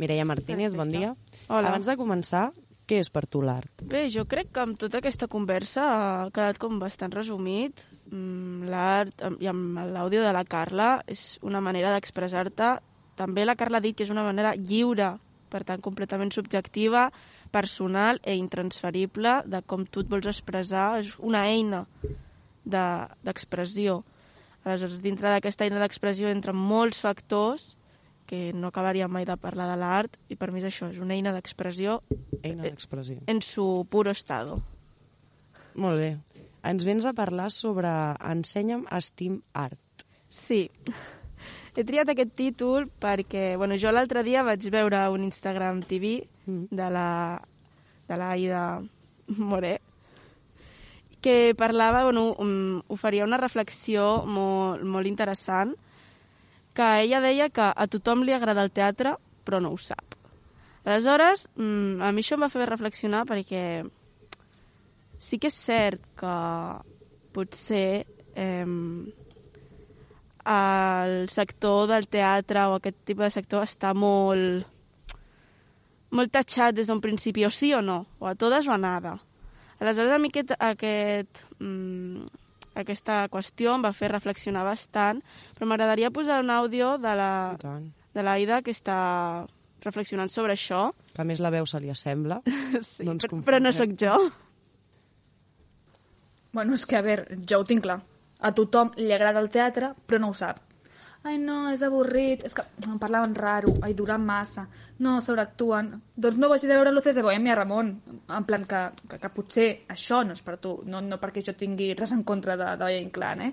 Mireia 0.00 0.24
Martínez, 0.24 0.72
bon 0.72 0.88
Perfecte. 0.88 1.12
dia. 1.12 1.42
Hola. 1.52 1.68
Abans 1.68 1.84
de 1.84 1.98
començar, 2.00 2.46
què 2.88 3.02
és 3.04 3.12
per 3.12 3.26
tu 3.28 3.42
l'art? 3.44 3.84
Bé, 3.84 4.06
jo 4.12 4.24
crec 4.24 4.54
que 4.56 4.64
amb 4.64 4.80
tota 4.80 5.02
aquesta 5.02 5.28
conversa 5.28 5.84
ha 5.84 6.30
quedat 6.32 6.58
com 6.60 6.80
bastant 6.80 7.12
resumit. 7.12 7.84
Mm, 8.08 8.72
L'art, 8.72 9.22
i 9.40 9.52
amb 9.52 9.84
l'àudio 9.92 10.24
de 10.24 10.32
la 10.32 10.46
Carla, 10.48 10.88
és 11.06 11.38
una 11.44 11.60
manera 11.60 11.92
d'expressar-te. 11.92 12.74
També 13.20 13.44
la 13.44 13.56
Carla 13.56 13.78
ha 13.78 13.84
dit 13.84 13.96
que 13.96 14.08
és 14.08 14.12
una 14.12 14.24
manera 14.24 14.56
lliure, 14.56 15.14
per 15.52 15.62
tant, 15.68 15.84
completament 15.84 16.32
subjectiva, 16.32 17.10
personal 17.52 18.18
e 18.24 18.34
intransferible 18.34 19.42
de 19.44 19.60
com 19.68 19.84
tu 19.84 20.02
et 20.02 20.08
vols 20.08 20.32
expressar. 20.32 21.02
És 21.04 21.18
una 21.20 21.44
eina 21.52 21.84
de- 22.64 23.08
d'expressió. 23.22 24.02
Aleshores, 24.64 25.02
dintre 25.02 25.28
d'aquesta 25.28 25.64
eina 25.64 25.78
d'expressió 25.82 26.28
entren 26.32 26.56
molts 26.56 27.00
factors 27.00 27.76
que 28.26 28.52
no 28.56 28.68
acabaríem 28.68 29.10
mai 29.12 29.26
de 29.28 29.36
parlar 29.36 29.66
de 29.68 29.76
l'art 29.76 30.16
i 30.32 30.36
per 30.36 30.50
mi 30.50 30.62
és 30.62 30.64
això, 30.70 30.88
és 30.90 30.98
una 30.98 31.12
eina 31.14 31.32
d'expressió 31.32 31.98
Eina 32.42 32.62
d'expressió. 32.62 33.18
en 33.26 33.42
su 33.42 33.86
puro 33.90 34.10
estado. 34.10 34.62
Molt 35.74 35.98
bé. 35.98 36.16
Ens 36.64 36.84
vens 36.86 37.04
a 37.04 37.12
parlar 37.12 37.50
sobre 37.50 37.88
Ensenya'm 38.24 38.86
Steam 39.00 39.42
Art. 39.52 39.78
Sí. 40.30 40.70
He 41.76 41.82
triat 41.84 42.08
aquest 42.08 42.32
títol 42.38 42.88
perquè 42.88 43.56
bueno, 43.58 43.74
jo 43.76 43.90
l'altre 43.92 44.22
dia 44.22 44.42
vaig 44.46 44.62
veure 44.70 45.08
un 45.10 45.24
Instagram 45.24 45.82
TV 45.82 46.26
Mm. 46.46 46.66
de 46.70 46.90
la, 46.90 47.40
de 48.08 48.16
la 48.16 48.30
Aida 48.32 48.82
Moré 49.38 49.80
que 51.24 51.54
parlava, 51.56 52.04
bueno, 52.04 52.34
um, 52.36 52.82
oferia 52.92 53.24
una 53.24 53.40
reflexió 53.40 54.26
molt, 54.28 54.84
molt 54.84 55.08
interessant 55.08 55.72
que 56.76 56.88
ella 57.00 57.22
deia 57.24 57.48
que 57.48 57.64
a 57.64 57.86
tothom 57.88 58.26
li 58.26 58.34
agrada 58.36 58.64
el 58.66 58.74
teatre 58.74 59.14
però 59.44 59.60
no 59.60 59.70
ho 59.72 59.78
sap. 59.80 60.16
Aleshores, 60.84 61.46
mm, 61.56 62.02
a 62.04 62.12
mi 62.12 62.20
això 62.20 62.36
em 62.36 62.44
va 62.44 62.52
fer 62.52 62.68
reflexionar 62.68 63.24
perquè 63.28 63.64
sí 65.16 65.38
que 65.40 65.48
és 65.48 65.56
cert 65.56 66.04
que 66.20 66.36
potser 67.32 68.04
eh, 68.36 68.68
el 70.44 71.16
sector 71.32 71.88
del 71.88 72.08
teatre 72.12 72.68
o 72.68 72.76
aquest 72.76 73.00
tipus 73.08 73.30
de 73.30 73.34
sector 73.40 73.64
està 73.64 73.94
molt 73.96 74.68
molt 76.14 76.30
tatxat 76.30 76.76
des 76.76 76.86
d'un 76.86 77.00
principi, 77.00 77.44
o 77.48 77.50
sí 77.50 77.72
o 77.74 77.80
no, 77.82 78.04
o 78.20 78.28
a 78.28 78.36
totes 78.38 78.68
o 78.68 78.72
a 78.76 78.78
nada. 78.78 79.16
Aleshores, 79.80 80.12
a 80.14 80.18
mi 80.22 80.30
aquest, 80.30 80.54
aquest, 80.58 81.42
mm, 81.58 82.26
aquesta 82.78 83.24
qüestió 83.32 83.74
em 83.74 83.84
va 83.84 83.92
fer 83.96 84.10
reflexionar 84.12 84.64
bastant, 84.66 85.22
però 85.56 85.68
m'agradaria 85.70 86.12
posar 86.14 86.40
un 86.42 86.50
àudio 86.50 86.96
de 86.98 87.14
la, 87.18 87.32
de 88.14 88.22
l'Aida 88.22 88.62
que 88.62 88.74
està 88.74 89.46
reflexionant 89.84 90.30
sobre 90.32 90.54
això, 90.54 90.90
Que 91.14 91.22
a 91.22 91.24
més 91.24 91.38
la 91.38 91.50
veu 91.54 91.66
se 91.66 91.78
li 91.78 91.90
assembla. 91.92 92.40
sí, 92.82 93.04
No 93.06 93.12
ens 93.14 93.26
però, 93.26 93.38
però 93.46 93.60
no 93.62 93.70
sóc 93.72 93.92
jo. 94.00 94.16
Bueno, 96.54 96.74
és 96.74 96.86
que, 96.86 96.96
a 96.98 97.02
veure, 97.02 97.38
jo 97.46 97.60
ho 97.60 97.66
tinc 97.66 97.84
clar. 97.84 98.00
A 98.40 98.50
tothom 98.54 98.90
li 98.98 99.12
agrada 99.14 99.40
el 99.42 99.50
teatre, 99.50 99.92
però 100.06 100.20
no 100.22 100.30
ho 100.30 100.34
sap. 100.38 100.58
Ai, 101.24 101.38
no, 101.40 101.70
és 101.72 101.80
avorrit, 101.80 102.42
és 102.44 102.52
que 102.52 102.62
em 102.84 102.98
parlaven 103.00 103.32
raro, 103.38 103.70
ai, 103.86 103.94
duran 103.96 104.20
massa, 104.20 104.66
no, 105.00 105.14
sobreactuen. 105.24 105.86
Doncs 106.20 106.36
no 106.36 106.50
vagis 106.52 106.68
a 106.68 106.76
veure 106.76 106.92
Luces 106.92 107.16
de 107.16 107.22
Bohemia, 107.24 107.54
Ramon. 107.56 107.94
En 108.28 108.44
plan 108.44 108.66
que, 108.68 108.82
que, 109.08 109.18
que 109.22 109.30
potser 109.32 109.64
això 109.94 110.20
no 110.20 110.36
és 110.36 110.44
per 110.44 110.58
tu, 110.60 110.74
no, 110.84 111.00
no 111.00 111.16
perquè 111.22 111.40
jo 111.46 111.54
tingui 111.56 111.94
res 111.96 112.12
en 112.12 112.26
contra 112.28 112.58
de, 112.60 112.68
de 112.76 112.90
Inclán, 112.98 113.40
eh? 113.40 113.50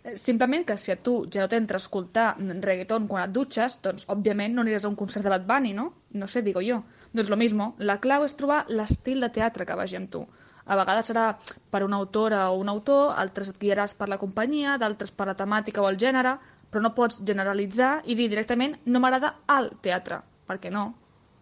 Eh, 0.00 0.16
Simplement 0.16 0.64
que 0.64 0.78
si 0.80 0.94
a 0.94 0.96
tu 0.96 1.18
ja 1.28 1.44
no 1.44 1.50
t'entra 1.52 1.76
a 1.76 1.84
escoltar 1.84 2.30
reggaeton 2.40 3.04
quan 3.10 3.26
et 3.26 3.34
dutxes, 3.36 3.76
doncs, 3.84 4.08
òbviament, 4.08 4.56
no 4.56 4.64
aniràs 4.64 4.86
a 4.88 4.92
un 4.94 4.96
concert 4.96 5.28
de 5.28 5.34
Bad 5.34 5.44
Bunny, 5.44 5.74
no? 5.76 5.90
No 6.16 6.26
sé, 6.26 6.40
digo 6.40 6.64
jo. 6.64 6.80
Doncs 7.12 7.28
lo 7.28 7.36
mismo, 7.36 7.74
la 7.84 7.98
clau 8.00 8.24
és 8.24 8.36
trobar 8.38 8.62
l'estil 8.72 9.20
de 9.20 9.28
teatre 9.34 9.68
que 9.68 9.76
vagi 9.76 10.00
amb 10.00 10.08
tu. 10.08 10.24
A 10.70 10.76
vegades 10.78 11.08
serà 11.10 11.34
per 11.68 11.82
una 11.84 11.98
autora 11.98 12.46
o 12.48 12.56
un 12.60 12.68
autor, 12.70 13.12
altres 13.18 13.48
et 13.50 13.60
guiaràs 13.60 13.92
per 13.98 14.08
la 14.08 14.20
companyia, 14.20 14.78
d'altres 14.78 15.10
per 15.12 15.26
la 15.26 15.36
temàtica 15.36 15.82
o 15.82 15.88
el 15.90 15.98
gènere, 15.98 16.36
però 16.70 16.82
no 16.82 16.94
pots 16.94 17.22
generalitzar 17.26 18.02
i 18.06 18.14
dir 18.14 18.28
directament 18.30 18.76
no 18.86 19.00
m'agrada 19.00 19.36
el 19.58 19.70
teatre, 19.82 20.20
perquè 20.46 20.70
no, 20.70 20.94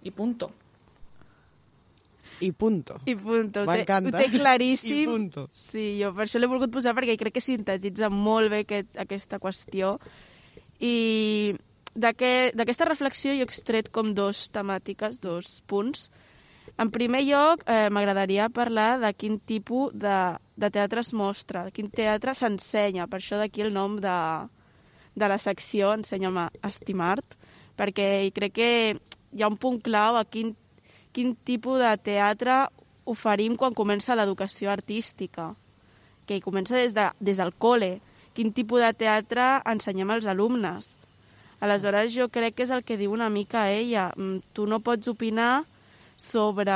i 0.03 0.11
punto. 0.11 0.51
I 2.41 2.53
punto. 2.53 3.01
I 3.05 3.17
punto. 3.17 3.63
Ho 3.65 3.67
té, 3.67 3.79
M'encanta. 3.81 4.13
ho 4.15 4.21
té 4.23 4.29
claríssim. 4.39 5.03
I 5.03 5.07
punto. 5.11 5.49
Sí, 5.53 5.99
jo 6.01 6.13
per 6.15 6.27
això 6.29 6.39
l'he 6.39 6.47
volgut 6.47 6.71
posar 6.71 6.95
perquè 6.95 7.17
crec 7.19 7.35
que 7.35 7.43
sintetitza 7.43 8.09
molt 8.15 8.51
bé 8.53 8.61
aquest, 8.63 8.93
aquesta 8.97 9.41
qüestió. 9.43 9.97
I 10.79 11.55
d'aquest- 11.99 12.55
d'aquesta 12.55 12.85
reflexió 12.87 13.33
jo 13.35 13.43
he 13.43 13.49
extret 13.49 13.91
com 13.91 14.15
dos 14.15 14.51
temàtiques, 14.55 15.19
dos 15.21 15.63
punts. 15.67 16.13
En 16.79 16.93
primer 16.95 17.25
lloc, 17.27 17.65
eh, 17.67 17.89
m'agradaria 17.91 18.49
parlar 18.51 19.01
de 19.01 19.13
quin 19.15 19.41
tipus 19.41 19.91
de, 19.95 20.37
de 20.55 20.71
teatre 20.71 21.01
es 21.01 21.13
mostra, 21.13 21.65
de 21.65 21.73
quin 21.73 21.91
teatre 21.91 22.35
s'ensenya. 22.35 23.09
Per 23.09 23.19
això 23.19 23.37
d'aquí 23.37 23.63
el 23.63 23.73
nom 23.75 23.97
de, 23.99 24.15
de 25.19 25.29
la 25.29 25.39
secció 25.39 25.93
Ensenya'm 25.97 26.39
a 26.45 26.49
estimar-te, 26.69 27.37
perquè 27.79 28.31
crec 28.35 28.55
que 28.55 28.71
hi 29.33 29.43
ha 29.43 29.51
un 29.51 29.59
punt 29.61 29.81
clau 29.85 30.17
a 30.19 30.25
quin, 30.25 30.55
quin 31.13 31.35
tipus 31.47 31.79
de 31.83 31.95
teatre 32.03 32.67
oferim 33.09 33.57
quan 33.57 33.75
comença 33.75 34.17
l'educació 34.17 34.71
artística, 34.71 35.55
que 36.29 36.43
comença 36.45 36.77
des, 36.77 36.93
de, 36.95 37.09
des 37.21 37.41
del 37.41 37.55
col·le. 37.57 37.99
Quin 38.37 38.53
tipus 38.55 38.85
de 38.85 38.93
teatre 38.95 39.47
ensenyem 39.67 40.13
als 40.15 40.29
alumnes. 40.31 40.93
Aleshores, 41.59 42.13
jo 42.15 42.29
crec 42.31 42.55
que 42.55 42.67
és 42.69 42.71
el 42.71 42.85
que 42.87 42.99
diu 43.01 43.11
una 43.17 43.31
mica 43.33 43.65
ella. 43.73 44.13
Mm, 44.15 44.45
Tu 44.55 44.67
no 44.69 44.79
pots 44.85 45.09
opinar 45.11 45.65
sobre 46.19 46.75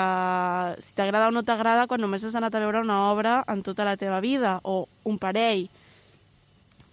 si 0.81 0.95
t'agrada 0.95 1.29
o 1.29 1.35
no 1.35 1.43
t'agrada 1.43 1.87
quan 1.91 2.01
només 2.01 2.25
has 2.25 2.35
anat 2.39 2.55
a 2.55 2.63
veure 2.63 2.83
una 2.83 3.11
obra 3.11 3.43
en 3.47 3.63
tota 3.63 3.85
la 3.85 3.97
teva 3.97 4.21
vida, 4.21 4.59
o 4.63 4.89
un 5.05 5.19
parell. 5.19 5.69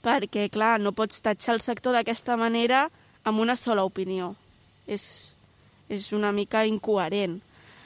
Perquè, 0.06 0.48
clar, 0.52 0.78
no 0.80 0.94
pots 0.96 1.20
tatxar 1.22 1.58
el 1.58 1.64
sector 1.64 1.96
d'aquesta 1.96 2.38
manera 2.40 2.88
amb 3.28 3.44
una 3.44 3.56
sola 3.60 3.84
opinió. 3.84 4.34
És, 4.88 5.34
és 5.92 6.12
una 6.16 6.32
mica 6.32 6.66
incoherent. 6.66 7.40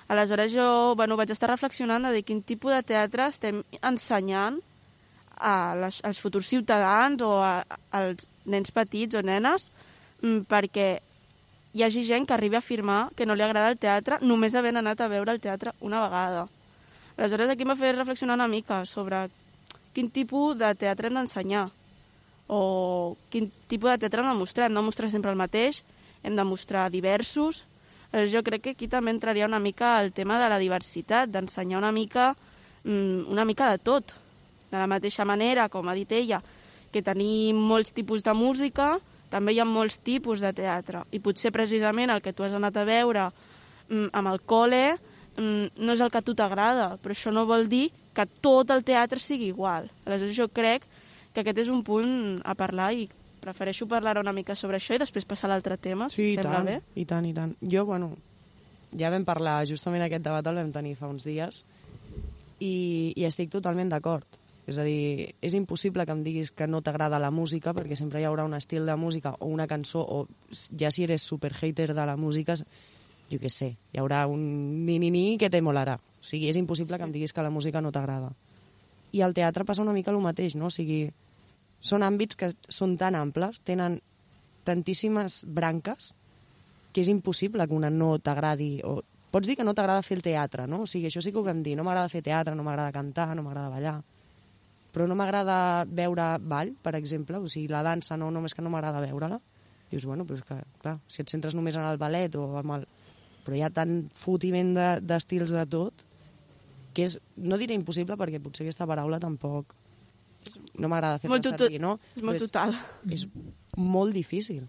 Aleshores 0.07 0.51
jo 0.53 0.93
bueno, 0.95 1.17
vaig 1.17 1.31
estar 1.33 1.49
reflexionant 1.49 2.05
de 2.11 2.21
quin 2.27 2.43
tipus 2.43 2.75
de 2.75 2.83
teatre 2.91 3.27
estem 3.31 3.63
ensenyant 3.81 4.59
a 5.39 5.73
les, 5.79 5.99
als 6.05 6.19
futurs 6.21 6.49
ciutadans 6.51 7.23
o 7.25 7.39
a, 7.41 7.63
als 7.91 8.27
nens 8.45 8.71
petits 8.71 9.17
o 9.17 9.23
nenes 9.25 9.71
mm, 10.21 10.43
perquè 10.51 10.87
hi 11.73 11.83
hagi 11.83 12.03
gent 12.05 12.27
que 12.27 12.35
arribi 12.35 12.59
a 12.59 12.61
afirmar 12.61 13.07
que 13.17 13.25
no 13.25 13.33
li 13.33 13.41
agrada 13.41 13.71
el 13.73 13.79
teatre 13.81 14.19
només 14.21 14.53
havent 14.53 14.77
anat 14.77 15.01
a 15.01 15.09
veure 15.09 15.33
el 15.33 15.41
teatre 15.41 15.73
una 15.81 16.03
vegada. 16.03 16.45
Aleshores 17.17 17.49
aquí 17.49 17.65
m'ha 17.65 17.79
fet 17.79 17.95
reflexionar 17.95 18.37
una 18.37 18.51
mica 18.51 18.83
sobre 18.85 19.25
quin 19.93 20.11
tipus 20.11 20.59
de 20.59 20.69
teatre 20.75 21.09
hem 21.09 21.17
d'ensenyar 21.17 21.69
o 22.47 23.17
quin 23.29 23.51
tipus 23.67 23.91
de 23.91 23.97
teatre 24.03 24.21
hem 24.21 24.31
de 24.31 24.39
mostrar. 24.39 24.69
Hem 24.69 24.77
de 24.77 24.85
mostrar 24.85 25.09
sempre 25.11 25.31
el 25.31 25.39
mateix, 25.39 25.83
hem 26.23 26.35
de 26.35 26.43
mostrar 26.43 26.89
diversos. 26.91 27.63
Aleshores, 28.11 28.33
jo 28.33 28.43
crec 28.45 28.61
que 28.61 28.73
aquí 28.75 28.87
també 28.87 29.11
entraria 29.11 29.47
una 29.49 29.59
mica 29.59 29.99
el 30.03 30.11
tema 30.13 30.39
de 30.41 30.49
la 30.49 30.59
diversitat, 30.61 31.31
d'ensenyar 31.33 31.79
una 31.79 31.91
mica 31.91 32.35
mm, 32.83 33.31
una 33.31 33.45
mica 33.45 33.71
de 33.71 33.79
tot. 33.79 34.13
De 34.71 34.77
la 34.77 34.87
mateixa 34.87 35.25
manera, 35.25 35.69
com 35.69 35.87
ha 35.87 35.95
dit 35.97 36.11
ella, 36.11 36.41
que 36.91 37.01
tenim 37.01 37.57
molts 37.57 37.93
tipus 37.93 38.23
de 38.25 38.33
música, 38.33 38.97
també 39.29 39.53
hi 39.53 39.59
ha 39.61 39.65
molts 39.65 39.97
tipus 40.05 40.41
de 40.41 40.53
teatre. 40.53 41.03
I 41.11 41.19
potser 41.21 41.51
precisament 41.53 42.13
el 42.13 42.21
que 42.21 42.33
tu 42.33 42.45
has 42.45 42.53
anat 42.53 42.77
a 42.77 42.85
veure 42.85 43.27
mm, 43.89 44.09
amb 44.13 44.33
el 44.33 44.41
col·le 44.45 44.83
mm, 44.93 45.77
no 45.77 45.93
és 45.93 46.01
el 46.01 46.11
que 46.13 46.21
a 46.21 46.25
tu 46.25 46.35
t'agrada, 46.37 46.93
però 47.01 47.15
això 47.15 47.33
no 47.33 47.47
vol 47.49 47.69
dir 47.69 47.87
que 48.13 48.27
tot 48.41 48.69
el 48.69 48.83
teatre 48.85 49.21
sigui 49.21 49.49
igual. 49.49 49.89
Aleshores 50.05 50.37
jo 50.37 50.49
crec 50.53 50.85
que 50.85 51.02
aquest 51.41 51.57
és 51.65 51.69
un 51.73 51.81
punt 51.83 52.41
a 52.45 52.53
parlar 52.55 52.91
i 52.93 53.07
prefereixo 53.43 53.87
parlar 53.87 54.17
una 54.21 54.33
mica 54.33 54.55
sobre 54.55 54.77
això 54.77 54.95
i 54.95 55.01
després 55.01 55.25
passar 55.25 55.49
a 55.49 55.53
l'altre 55.53 55.77
tema, 55.77 56.07
Sí, 56.09 56.33
i 56.33 56.35
sembla 56.35 56.61
tant, 56.61 56.65
bé. 56.65 56.77
i 56.95 57.05
tant, 57.05 57.25
i 57.25 57.33
tant. 57.33 57.55
Jo, 57.61 57.85
bueno, 57.85 58.13
ja 58.97 59.09
vam 59.09 59.25
parlar, 59.25 59.65
justament 59.67 60.03
aquest 60.05 60.23
debat 60.23 60.47
el 60.47 60.55
vam 60.61 60.71
tenir 60.71 60.95
fa 60.95 61.09
uns 61.11 61.25
dies, 61.27 61.65
i, 62.59 63.13
i 63.15 63.25
estic 63.27 63.51
totalment 63.51 63.89
d'acord. 63.91 64.39
És 64.63 64.77
a 64.79 64.83
dir, 64.87 65.33
és 65.43 65.53
impossible 65.57 66.05
que 66.07 66.13
em 66.15 66.21
diguis 66.23 66.53
que 66.55 66.67
no 66.71 66.79
t'agrada 66.81 67.19
la 67.19 67.31
música, 67.35 67.73
perquè 67.75 67.97
sempre 67.99 68.21
hi 68.21 68.27
haurà 68.29 68.45
un 68.47 68.53
estil 68.55 68.85
de 68.87 68.95
música 68.95 69.33
o 69.43 69.49
una 69.51 69.67
cançó, 69.67 69.99
o 69.99 70.27
ja 70.79 70.89
si 70.91 71.03
eres 71.03 71.21
super 71.21 71.51
hater 71.51 71.89
de 71.93 72.05
la 72.07 72.15
música, 72.15 72.55
jo 73.27 73.39
què 73.41 73.51
sé, 73.51 73.73
hi 73.91 73.99
haurà 73.99 74.23
un 74.31 74.85
ni-ni-ni 74.85 75.37
que 75.37 75.49
te 75.51 75.59
molarà. 75.61 75.97
O 75.99 76.23
sigui, 76.23 76.47
és 76.47 76.55
impossible 76.55 76.95
que 76.97 77.03
em 77.03 77.11
diguis 77.11 77.33
que 77.35 77.43
la 77.43 77.51
música 77.51 77.81
no 77.81 77.91
t'agrada. 77.91 78.31
I 79.13 79.21
al 79.21 79.35
teatre 79.37 79.65
passa 79.65 79.83
una 79.83 79.93
mica 79.93 80.11
el 80.11 80.19
mateix, 80.23 80.55
no? 80.57 80.71
O 80.71 80.73
sigui, 80.73 81.05
són 81.83 82.03
àmbits 82.05 82.37
que 82.39 82.51
són 82.69 82.97
tan 82.97 83.15
amples, 83.19 83.59
tenen 83.67 83.99
tantíssimes 84.65 85.43
branques, 85.45 86.13
que 86.93 87.01
és 87.03 87.09
impossible 87.11 87.67
que 87.67 87.75
una 87.75 87.91
no 87.93 88.15
t'agradi, 88.21 88.77
o 88.85 89.01
pots 89.33 89.49
dir 89.49 89.57
que 89.57 89.65
no 89.65 89.73
t'agrada 89.73 90.05
fer 90.05 90.17
el 90.19 90.25
teatre, 90.25 90.65
no? 90.69 90.83
O 90.85 90.89
sigui, 90.89 91.09
això 91.09 91.21
sí 91.21 91.33
que 91.33 91.41
ho 91.41 91.45
vam 91.45 91.61
dir, 91.65 91.75
no 91.77 91.85
m'agrada 91.85 92.09
fer 92.09 92.23
teatre, 92.25 92.55
no 92.55 92.65
m'agrada 92.65 92.93
cantar, 92.95 93.31
no 93.35 93.43
m'agrada 93.45 93.73
ballar, 93.73 93.95
però 94.93 95.07
no 95.09 95.17
m'agrada 95.17 95.57
veure 95.89 96.27
ball, 96.39 96.75
per 96.85 96.93
exemple, 96.99 97.41
o 97.41 97.49
sigui, 97.49 97.67
la 97.73 97.81
dansa 97.85 98.17
no, 98.17 98.29
només 98.31 98.53
que 98.53 98.61
no 98.61 98.69
m'agrada 98.69 99.01
veure-la. 99.01 99.39
Dius, 99.89 100.05
bueno, 100.09 100.25
però 100.25 100.37
és 100.37 100.45
que, 100.45 100.57
clar, 100.81 100.97
si 101.09 101.21
et 101.21 101.29
centres 101.33 101.53
només 101.57 101.77
en 101.77 101.85
el 101.85 101.99
ballet 102.01 102.33
o 102.37 102.45
amb 102.61 102.77
el... 102.77 102.85
Però 103.43 103.57
hi 103.57 103.61
ha 103.65 103.69
tant 103.73 104.07
fotiment 104.15 104.71
de- 104.77 105.01
d'estils 105.03 105.51
de, 105.51 105.59
de 105.59 105.69
tot 105.69 106.05
que 106.93 107.07
és, 107.07 107.17
no 107.37 107.59
diré 107.61 107.75
impossible 107.77 108.17
perquè 108.19 108.41
potser 108.43 108.65
aquesta 108.65 108.87
paraula 108.89 109.19
tampoc 109.21 109.75
no 110.77 110.89
m'agrada 110.89 111.19
fer-la 111.21 111.39
servir, 111.43 111.79
no? 111.81 111.97
és 112.15 112.23
molt 112.25 112.37
Però 112.37 112.49
total. 112.49 112.75
És 113.11 113.25
molt 113.77 114.13
difícil. 114.15 114.65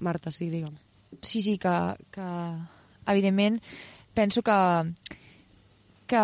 Marta, 0.00 0.32
sí, 0.32 0.48
digue'm. 0.52 0.76
Sí, 1.20 1.42
sí, 1.42 1.56
que, 1.58 1.72
que 2.14 2.28
evidentment 3.10 3.58
penso 4.14 4.42
que, 4.42 4.58
que 6.10 6.22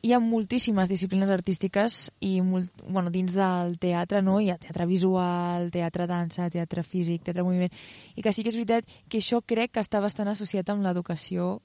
hi 0.00 0.12
ha 0.16 0.20
moltíssimes 0.20 0.88
disciplines 0.88 1.30
artístiques 1.30 2.06
i 2.24 2.38
molt, 2.44 2.72
bueno, 2.86 3.12
dins 3.12 3.34
del 3.36 3.76
teatre 3.80 4.22
no? 4.24 4.38
hi 4.40 4.48
ha 4.50 4.58
teatre 4.60 4.86
visual, 4.88 5.68
teatre 5.74 6.06
dansa, 6.08 6.48
teatre 6.52 6.84
físic, 6.86 7.24
teatre 7.26 7.44
moviment, 7.44 7.72
i 8.16 8.24
que 8.24 8.32
sí 8.32 8.44
que 8.44 8.52
és 8.52 8.58
veritat 8.60 8.88
que 9.08 9.20
això 9.20 9.42
crec 9.44 9.76
que 9.76 9.84
està 9.84 10.00
bastant 10.00 10.32
associat 10.32 10.72
amb 10.72 10.86
l'educació 10.86 11.58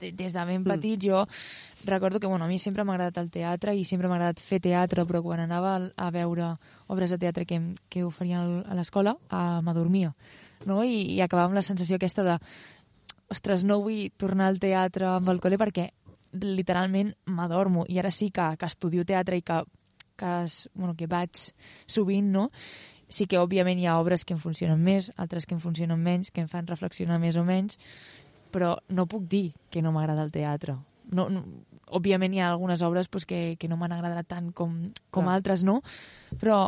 des 0.00 0.32
de 0.32 0.44
ben 0.44 0.64
petit 0.64 1.00
jo 1.02 1.26
recordo 1.84 2.20
que 2.20 2.26
bueno, 2.26 2.44
a 2.44 2.48
mi 2.48 2.58
sempre 2.58 2.84
m'ha 2.84 2.94
agradat 2.94 3.18
el 3.22 3.30
teatre 3.30 3.74
i 3.74 3.84
sempre 3.84 4.08
m'ha 4.08 4.16
agradat 4.16 4.40
fer 4.40 4.60
teatre, 4.60 5.04
però 5.06 5.22
quan 5.22 5.40
anava 5.40 5.76
a 5.96 6.10
veure 6.10 6.56
obres 6.86 7.10
de 7.10 7.18
teatre 7.18 7.46
que, 7.46 7.60
que 7.88 8.04
oferien 8.04 8.64
a 8.66 8.74
l'escola, 8.74 9.16
eh, 9.30 9.60
m'adormia. 9.62 10.14
No? 10.64 10.82
I, 10.84 11.16
I 11.16 11.20
acabava 11.20 11.50
amb 11.50 11.58
la 11.58 11.62
sensació 11.62 11.96
aquesta 11.96 12.24
de 12.24 12.38
ostres, 13.28 13.64
no 13.64 13.80
vull 13.82 14.10
tornar 14.16 14.50
al 14.50 14.60
teatre 14.62 15.08
amb 15.16 15.30
el 15.32 15.40
col·le 15.42 15.58
perquè 15.58 15.90
literalment 16.36 17.14
m'adormo. 17.26 17.86
I 17.88 17.98
ara 17.98 18.10
sí 18.10 18.30
que, 18.30 18.48
que 18.58 18.68
estudio 18.68 19.04
teatre 19.04 19.38
i 19.38 19.42
que, 19.42 19.62
que, 20.16 20.32
es, 20.44 20.68
bueno, 20.74 20.94
que 20.96 21.08
vaig 21.10 21.48
sovint, 21.86 22.30
no? 22.32 22.50
Sí 23.08 23.28
que, 23.30 23.38
òbviament, 23.38 23.78
hi 23.78 23.86
ha 23.86 24.00
obres 24.00 24.24
que 24.26 24.34
em 24.34 24.40
funcionen 24.42 24.80
més, 24.82 25.12
altres 25.16 25.46
que 25.46 25.54
em 25.54 25.62
funcionen 25.62 26.00
menys, 26.02 26.32
que 26.34 26.42
em 26.42 26.48
fan 26.50 26.66
reflexionar 26.66 27.20
més 27.22 27.38
o 27.38 27.44
menys, 27.46 27.78
però 28.52 28.76
no 28.88 29.06
puc 29.10 29.26
dir 29.30 29.50
que 29.70 29.82
no 29.82 29.92
m'agrada 29.94 30.24
el 30.24 30.32
teatre. 30.34 30.76
No, 31.06 31.28
no, 31.30 31.44
òbviament 31.94 32.34
hi 32.34 32.40
ha 32.42 32.50
algunes 32.50 32.82
obres 32.82 33.08
pues, 33.08 33.26
que, 33.26 33.56
que 33.60 33.68
no 33.70 33.78
m'han 33.78 33.94
agradat 33.94 34.26
tant 34.32 34.50
com, 34.56 34.80
com 35.10 35.28
Clar. 35.28 35.36
altres, 35.36 35.62
no? 35.64 35.80
Però 36.40 36.66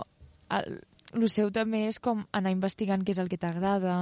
el, 0.54 0.78
el 1.14 1.28
seu 1.32 1.50
també 1.54 1.86
és 1.88 1.98
com 2.02 2.22
anar 2.36 2.54
investigant 2.54 3.04
què 3.04 3.16
és 3.16 3.22
el 3.22 3.30
que 3.30 3.40
t'agrada, 3.40 3.98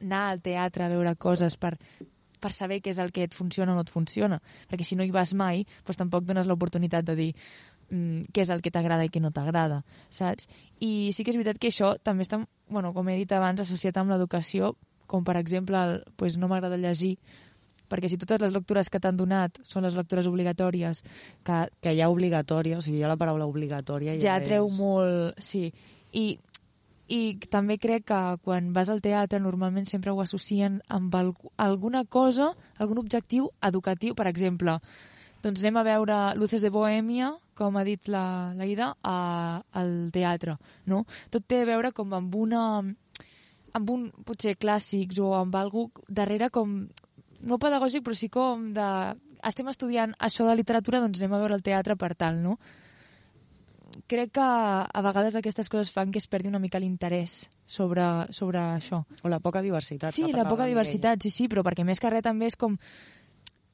anar 0.00 0.24
al 0.30 0.42
teatre 0.44 0.86
a 0.86 0.90
veure 0.92 1.14
coses 1.20 1.58
per, 1.60 1.74
per 2.40 2.52
saber 2.52 2.80
què 2.84 2.92
és 2.92 3.00
el 3.02 3.12
que 3.12 3.26
et 3.28 3.36
funciona 3.36 3.72
o 3.72 3.78
no 3.78 3.84
et 3.84 3.92
funciona. 3.92 4.40
Perquè 4.70 4.86
si 4.86 4.96
no 4.96 5.04
hi 5.04 5.12
vas 5.14 5.34
mai, 5.36 5.64
doncs 5.84 6.00
tampoc 6.00 6.26
dones 6.28 6.48
l'oportunitat 6.50 7.06
de 7.08 7.16
dir 7.18 7.30
mm, 7.90 8.32
què 8.32 8.44
és 8.44 8.52
el 8.54 8.64
que 8.64 8.72
t'agrada 8.74 9.06
i 9.06 9.12
què 9.12 9.22
no 9.22 9.32
t'agrada, 9.34 9.82
saps? 10.12 10.48
I 10.80 11.12
sí 11.16 11.24
que 11.24 11.32
és 11.32 11.40
veritat 11.40 11.60
que 11.60 11.72
això 11.72 11.94
també 12.02 12.26
està, 12.26 12.42
bueno, 12.68 12.92
com 12.96 13.08
he 13.08 13.16
dit 13.20 13.32
abans, 13.32 13.64
associat 13.64 13.96
amb 14.00 14.12
l'educació, 14.12 14.74
com 15.14 15.24
per 15.26 15.38
exemple, 15.38 15.78
el, 15.78 15.98
pues 16.18 16.38
no 16.40 16.50
m'agrada 16.50 16.80
llegir, 16.80 17.14
perquè 17.90 18.10
si 18.10 18.18
totes 18.18 18.40
les 18.42 18.54
lectures 18.54 18.90
que 18.90 19.00
t'han 19.02 19.18
donat 19.18 19.60
són 19.66 19.86
les 19.86 19.94
lectures 19.94 20.26
obligatòries, 20.26 21.04
que 21.46 21.60
Que 21.84 21.94
hi 21.94 22.02
ha 22.02 22.10
obligatòria, 22.10 22.78
o 22.78 22.82
sigui, 22.82 23.02
ja 23.02 23.10
la 23.10 23.20
paraula 23.20 23.46
obligatòria 23.46 24.16
ja, 24.18 24.34
ja 24.34 24.40
treu 24.42 24.66
és... 24.68 24.80
molt... 24.80 25.38
Sí, 25.38 25.68
i, 26.12 26.26
i 27.12 27.20
també 27.52 27.78
crec 27.78 28.08
que 28.10 28.20
quan 28.44 28.72
vas 28.76 28.90
al 28.90 29.02
teatre 29.04 29.40
normalment 29.42 29.86
sempre 29.90 30.12
ho 30.12 30.20
associen 30.24 30.80
amb 30.88 31.14
al, 31.14 31.34
alguna 31.56 32.04
cosa, 32.04 32.54
algun 32.78 33.02
objectiu 33.04 33.50
educatiu, 33.62 34.16
per 34.18 34.26
exemple, 34.30 34.78
doncs 35.44 35.60
anem 35.60 35.76
a 35.76 35.86
veure 35.86 36.18
Luces 36.40 36.64
de 36.64 36.72
Bohèmia, 36.72 37.34
com 37.54 37.76
ha 37.76 37.84
dit 37.86 38.08
la, 38.08 38.52
la 38.56 38.66
Ida, 38.66 38.94
a, 39.04 39.62
al 39.76 39.92
teatre, 40.14 40.56
no? 40.90 41.04
Tot 41.30 41.44
té 41.46 41.60
a 41.62 41.68
veure 41.68 41.92
com 41.94 42.16
amb 42.16 42.34
una 42.34 42.64
amb 43.74 43.90
un, 43.90 44.06
potser 44.26 44.54
clàssics 44.60 45.18
o 45.22 45.34
amb 45.38 45.54
algú 45.58 45.88
darrere 46.08 46.50
com, 46.54 46.84
no 47.44 47.60
pedagògic, 47.60 48.04
però 48.06 48.16
sí 48.18 48.30
com 48.32 48.70
de... 48.76 48.88
Estem 49.44 49.68
estudiant 49.68 50.14
això 50.24 50.46
de 50.48 50.54
literatura, 50.56 51.02
doncs 51.02 51.20
anem 51.20 51.34
a 51.36 51.40
veure 51.42 51.58
el 51.58 51.64
teatre 51.64 51.98
per 52.00 52.14
tal, 52.16 52.38
no? 52.40 52.56
Crec 54.08 54.32
que 54.38 54.44
a 54.44 55.02
vegades 55.04 55.36
aquestes 55.36 55.68
coses 55.70 55.92
fan 55.92 56.14
que 56.14 56.18
es 56.22 56.26
perdi 56.26 56.48
una 56.48 56.62
mica 56.62 56.80
l'interès 56.80 57.44
sobre, 57.66 58.06
sobre 58.32 58.62
això. 58.62 59.02
O 59.22 59.28
la 59.28 59.42
poca 59.44 59.60
diversitat. 59.62 60.16
Sí, 60.16 60.30
la 60.32 60.48
poca 60.48 60.64
diversitat, 60.70 61.20
sí, 61.22 61.30
sí, 61.30 61.50
però 61.52 61.62
perquè 61.66 61.84
més 61.84 62.00
que 62.00 62.10
res 62.10 62.24
també 62.24 62.48
és 62.48 62.56
com 62.56 62.78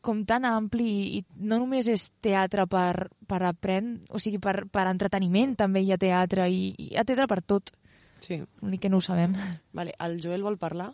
com 0.01 0.23
tan 0.25 0.47
ampli 0.49 1.19
i 1.19 1.25
no 1.45 1.59
només 1.61 1.89
és 1.93 2.07
teatre 2.25 2.65
per, 2.71 3.11
per 3.29 3.41
aprendre, 3.45 4.01
o 4.09 4.21
sigui, 4.23 4.41
per, 4.41 4.65
per 4.73 4.87
entreteniment 4.89 5.53
també 5.61 5.83
hi 5.85 5.93
ha 5.93 6.01
teatre 6.01 6.49
i 6.49 6.71
hi 6.73 6.95
ha 6.97 7.05
teatre 7.05 7.29
per 7.29 7.43
tot. 7.45 7.73
Sí. 8.21 8.41
L'únic 8.63 8.85
que 8.85 8.91
no 8.93 9.01
ho 9.01 9.05
sabem. 9.05 9.35
Vale, 9.77 9.95
el 10.07 10.19
Joel 10.23 10.45
vol 10.47 10.59
parlar? 10.61 10.91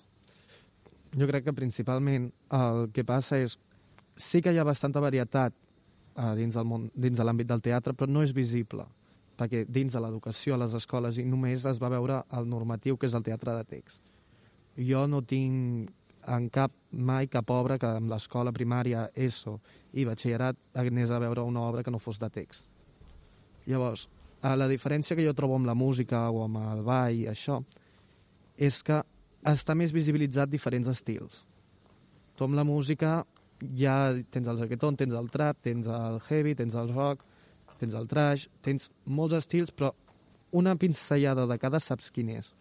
Jo 1.17 1.27
crec 1.29 1.47
que 1.47 1.57
principalment 1.57 2.31
el 2.55 2.91
que 2.93 3.05
passa 3.07 3.39
és 3.41 3.57
sí 4.17 4.43
que 4.43 4.53
hi 4.53 4.59
ha 4.59 4.67
bastanta 4.67 5.01
varietat 5.01 5.55
uh, 6.17 6.33
dins, 6.37 6.55
del 6.55 6.67
món, 6.69 6.89
dins 6.95 7.19
de 7.19 7.25
l'àmbit 7.25 7.49
del 7.49 7.63
teatre, 7.65 7.95
però 7.95 8.11
no 8.11 8.25
és 8.25 8.35
visible, 8.37 8.87
perquè 9.37 9.65
dins 9.69 9.93
de 9.93 10.03
l'educació 10.03 10.57
a 10.57 10.63
les 10.65 10.75
escoles 10.77 11.21
i 11.21 11.27
només 11.29 11.67
es 11.69 11.81
va 11.83 11.93
veure 11.93 12.23
el 12.37 12.49
normatiu 12.49 12.97
que 12.97 13.09
és 13.11 13.17
el 13.17 13.25
teatre 13.27 13.55
de 13.57 13.65
text. 13.77 14.03
Jo 14.77 15.07
no 15.09 15.23
tinc 15.25 15.93
en 16.27 16.49
cap, 16.51 16.73
mai 16.91 17.29
cap 17.31 17.51
obra 17.55 17.79
que 17.79 17.89
amb 17.89 18.11
l'escola 18.11 18.53
primària, 18.53 19.07
ESO 19.15 19.61
i 19.95 20.05
batxillerat 20.05 20.59
anés 20.75 21.13
a 21.13 21.21
veure 21.23 21.45
una 21.47 21.63
obra 21.69 21.85
que 21.85 21.93
no 21.95 22.03
fos 22.03 22.19
de 22.19 22.31
text. 22.35 22.67
Llavors, 23.67 24.07
eh, 24.07 24.26
la 24.55 24.69
diferència 24.71 25.17
que 25.17 25.25
jo 25.25 25.35
trobo 25.35 25.57
amb 25.57 25.67
la 25.67 25.75
música 25.75 26.27
o 26.31 26.45
amb 26.45 26.61
el 26.61 26.83
ball 26.87 27.25
això 27.33 27.61
és 28.57 28.83
que 28.87 29.01
està 29.47 29.75
més 29.75 29.93
visibilitzat 29.93 30.51
diferents 30.51 30.89
estils. 30.89 31.43
Tu 32.37 32.45
amb 32.45 32.57
la 32.57 32.65
música 32.65 33.23
ja 33.79 33.97
tens 34.31 34.49
el 34.49 34.61
reggaeton, 34.61 34.97
tens 34.97 35.15
el 35.17 35.31
trap, 35.33 35.63
tens 35.65 35.89
el 35.89 36.21
heavy, 36.29 36.55
tens 36.55 36.75
el 36.75 36.93
rock, 36.93 37.25
tens 37.81 37.95
el 37.95 38.09
trash, 38.09 38.47
tens 38.65 38.91
molts 39.07 39.37
estils, 39.39 39.73
però 39.73 39.93
una 40.57 40.77
pinzellada 40.77 41.47
de 41.47 41.59
cada 41.61 41.81
saps 41.81 42.11
quin 42.13 42.33
és. 42.37 42.53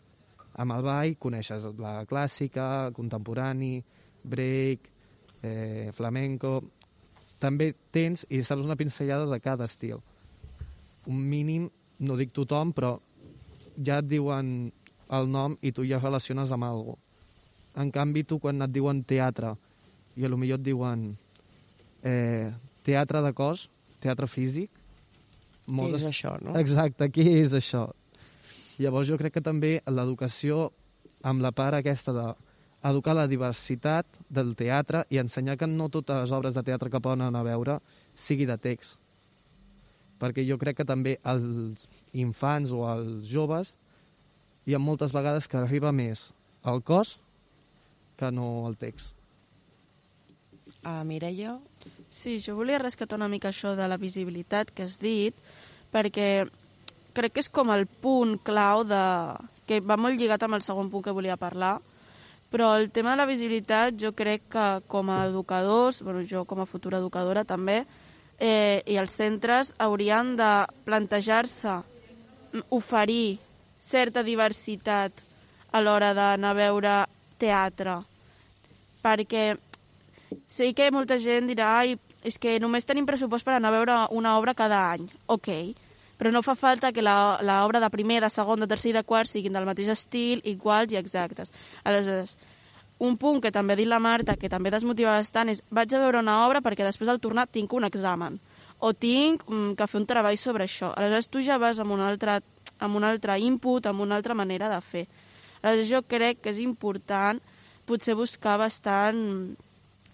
Amb 0.56 0.76
el 0.78 0.86
ball 0.88 1.16
coneixes 1.20 1.68
la 1.80 1.98
clàssica, 2.08 2.92
contemporani, 2.96 3.78
break, 4.24 4.90
eh, 5.44 5.92
flamenco... 5.94 6.62
També 7.36 7.74
tens 7.92 8.24
i 8.32 8.40
saps 8.42 8.64
una 8.64 8.78
pinzellada 8.80 9.26
de 9.28 9.38
cada 9.44 9.66
estil. 9.68 10.00
Un 11.12 11.22
mínim, 11.30 11.70
no 12.00 12.18
dic 12.18 12.34
tothom, 12.34 12.74
però 12.74 12.96
ja 13.78 14.00
et 14.02 14.08
diuen 14.10 14.72
el 15.16 15.30
nom 15.30 15.58
i 15.62 15.72
tu 15.76 15.86
ja 15.86 16.00
relaciones 16.02 16.52
amb 16.52 16.66
alguna 16.66 16.98
En 17.76 17.92
canvi, 17.92 18.24
tu 18.24 18.40
quan 18.40 18.64
et 18.64 18.72
diuen 18.72 19.04
teatre 19.04 19.52
i 20.16 20.24
a 20.24 20.30
lo 20.32 20.38
millor 20.40 20.62
et 20.62 20.64
diuen 20.64 21.10
eh, 22.08 22.48
teatre 22.88 23.22
de 23.22 23.34
cos, 23.36 23.68
teatre 24.00 24.30
físic... 24.32 24.72
Què 25.66 25.88
és 25.98 26.06
això, 26.08 26.36
no? 26.40 26.54
Exacte, 26.60 27.10
què 27.12 27.26
és 27.42 27.56
això? 27.58 27.90
Llavors 28.80 29.10
jo 29.10 29.18
crec 29.20 29.34
que 29.36 29.44
també 29.44 29.80
l'educació 29.90 30.70
amb 31.26 31.42
la 31.42 31.52
part 31.56 31.80
aquesta 31.80 32.14
de 32.16 32.26
educar 32.86 33.16
la 33.18 33.26
diversitat 33.28 34.06
del 34.30 34.54
teatre 34.56 35.04
i 35.10 35.18
ensenyar 35.18 35.58
que 35.58 35.68
no 35.68 35.90
totes 35.90 36.22
les 36.22 36.34
obres 36.38 36.56
de 36.56 36.64
teatre 36.64 36.92
que 36.94 37.02
poden 37.02 37.26
anar 37.26 37.42
a 37.42 37.50
veure 37.50 37.80
sigui 38.14 38.46
de 38.46 38.60
text. 38.62 39.00
Perquè 40.26 40.42
jo 40.48 40.58
crec 40.58 40.80
que 40.80 40.88
també 40.90 41.20
als 41.22 41.86
infants 42.18 42.74
o 42.74 42.88
als 42.90 43.28
joves 43.30 43.76
hi 44.66 44.74
ha 44.74 44.82
moltes 44.82 45.14
vegades 45.14 45.46
que 45.46 45.60
arriba 45.62 45.92
més 45.94 46.32
el 46.66 46.82
cos 46.82 47.20
que 48.18 48.32
no 48.34 48.66
el 48.66 48.80
text. 48.82 49.14
A 50.82 51.04
Mireia? 51.06 51.60
Sí, 52.10 52.40
jo 52.42 52.56
volia 52.58 52.82
rescatar 52.82 53.20
una 53.20 53.30
mica 53.30 53.52
això 53.52 53.76
de 53.78 53.86
la 53.86 54.00
visibilitat 54.02 54.72
que 54.74 54.88
has 54.88 54.98
dit, 54.98 55.36
perquè 55.94 56.48
crec 57.14 57.36
que 57.36 57.44
és 57.44 57.52
com 57.54 57.70
el 57.76 57.86
punt 57.86 58.40
clau 58.48 58.82
de... 58.88 59.04
que 59.70 59.80
va 59.82 59.98
molt 59.98 60.18
lligat 60.18 60.42
amb 60.46 60.58
el 60.58 60.66
segon 60.66 60.90
punt 60.90 61.06
que 61.06 61.14
volia 61.14 61.38
parlar, 61.38 61.78
però 62.50 62.74
el 62.80 62.90
tema 62.94 63.14
de 63.14 63.22
la 63.22 63.30
visibilitat 63.30 63.98
jo 64.02 64.14
crec 64.18 64.50
que 64.50 64.66
com 64.90 65.10
a 65.10 65.26
educadors, 65.28 66.02
bueno, 66.02 66.26
jo 66.26 66.46
com 66.50 66.62
a 66.62 66.70
futura 66.70 67.02
educadora 67.02 67.46
també, 67.46 67.84
eh, 68.40 68.82
i 68.86 68.98
els 69.00 69.14
centres 69.16 69.74
haurien 69.80 70.36
de 70.40 70.52
plantejar-se 70.86 71.80
oferir 72.70 73.40
certa 73.80 74.24
diversitat 74.24 75.12
a 75.72 75.82
l'hora 75.84 76.14
d'anar 76.16 76.54
a 76.54 76.58
veure 76.58 76.96
teatre, 77.38 78.00
perquè 79.04 79.56
sé 80.48 80.72
que 80.74 80.92
molta 80.92 81.18
gent 81.22 81.52
dirà 81.52 81.76
ai, 81.82 81.98
és 82.26 82.40
que 82.42 82.58
només 82.60 82.88
tenim 82.88 83.06
pressupost 83.06 83.46
per 83.46 83.58
anar 83.58 83.70
a 83.70 83.76
veure 83.76 83.98
una 84.16 84.38
obra 84.40 84.56
cada 84.58 84.80
any. 84.94 85.06
Ok, 85.28 85.50
però 86.18 86.32
no 86.32 86.42
fa 86.42 86.56
falta 86.56 86.94
que 86.96 87.04
l'obra 87.04 87.82
de 87.84 87.92
primer, 87.94 88.22
de 88.24 88.32
segon, 88.32 88.64
de 88.64 88.70
tercer 88.72 88.94
i 88.94 88.98
de 88.98 89.04
quart 89.04 89.30
siguin 89.30 89.54
del 89.54 89.68
mateix 89.68 89.92
estil, 89.94 90.42
iguals 90.48 90.96
i 90.96 91.00
exactes. 91.00 91.52
Aleshores, 91.84 92.38
un 93.00 93.18
punt 93.20 93.42
que 93.44 93.52
també 93.52 93.74
ha 93.74 93.80
dit 93.80 93.90
la 93.90 94.00
Marta, 94.00 94.38
que 94.40 94.50
també 94.50 94.72
desmotiva 94.72 95.18
bastant, 95.18 95.50
és 95.52 95.62
vaig 95.70 95.94
a 95.94 96.00
veure 96.00 96.22
una 96.24 96.46
obra 96.46 96.62
perquè 96.64 96.86
després 96.86 97.12
al 97.12 97.20
tornar 97.20 97.48
tinc 97.48 97.74
un 97.74 97.88
examen 97.88 98.40
o 98.80 98.94
tinc 98.94 99.44
mm, 99.48 99.76
que 99.76 99.88
fer 99.88 100.00
un 100.02 100.08
treball 100.08 100.38
sobre 100.38 100.66
això. 100.66 100.92
Aleshores, 100.96 101.30
tu 101.32 101.44
ja 101.44 101.58
vas 101.62 101.80
amb 101.80 101.96
un 101.96 102.04
altre, 102.04 102.40
amb 102.80 103.00
un 103.00 103.06
altre 103.08 103.38
input, 103.40 103.88
amb 103.88 104.04
una 104.04 104.18
altra 104.20 104.36
manera 104.36 104.70
de 104.72 104.80
fer. 104.82 105.06
Aleshores, 105.62 105.90
jo 105.90 106.02
crec 106.08 106.42
que 106.44 106.52
és 106.52 106.60
important 106.64 107.40
potser 107.86 108.16
buscar 108.18 108.58
bastant 108.60 109.56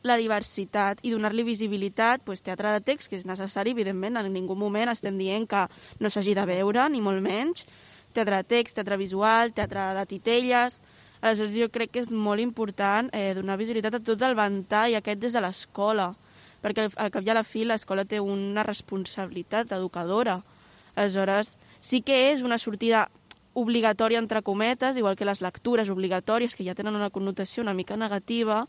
la 0.04 0.18
diversitat 0.18 1.02
i 1.06 1.12
donar-li 1.14 1.44
visibilitat, 1.46 2.24
pues, 2.26 2.42
teatre 2.42 2.74
de 2.74 2.82
text, 2.86 3.10
que 3.10 3.20
és 3.20 3.28
necessari, 3.30 3.74
evidentment, 3.76 4.18
en 4.18 4.32
ningú 4.34 4.56
moment 4.58 4.90
estem 4.90 5.18
dient 5.18 5.46
que 5.50 5.68
no 6.00 6.10
s'hagi 6.10 6.34
de 6.38 6.46
veure, 6.50 6.88
ni 6.90 7.02
molt 7.02 7.22
menys, 7.22 7.68
teatre 8.14 8.42
de 8.42 8.50
text, 8.50 8.78
teatre 8.78 8.98
visual, 8.98 9.54
teatre 9.58 9.92
de 10.00 10.08
titelles... 10.16 10.82
Aleshores, 11.22 11.54
jo 11.54 11.70
crec 11.70 11.92
que 11.94 12.02
és 12.02 12.10
molt 12.10 12.42
important 12.42 13.12
eh, 13.14 13.36
donar 13.38 13.60
visibilitat 13.60 14.00
a 14.00 14.02
tot 14.02 14.22
el 14.26 14.34
ventall 14.38 14.96
aquest 14.98 15.22
des 15.22 15.36
de 15.36 15.42
l'escola, 15.44 16.08
perquè 16.64 16.88
al, 16.90 17.12
cap 17.14 17.26
i 17.26 17.30
a 17.30 17.38
la 17.38 17.46
fi 17.46 17.66
l'escola 17.66 18.08
té 18.10 18.20
una 18.20 18.66
responsabilitat 18.66 19.72
educadora. 19.78 20.40
Aleshores, 20.96 21.58
sí 21.80 22.02
que 22.02 22.32
és 22.32 22.42
una 22.42 22.58
sortida 22.58 23.08
obligatòria, 23.54 24.18
entre 24.18 24.42
cometes, 24.42 24.98
igual 24.98 25.16
que 25.16 25.28
les 25.28 25.42
lectures 25.46 25.90
obligatòries, 25.94 26.56
que 26.56 26.66
ja 26.66 26.76
tenen 26.76 26.98
una 26.98 27.12
connotació 27.14 27.62
una 27.62 27.78
mica 27.78 27.98
negativa, 27.98 28.66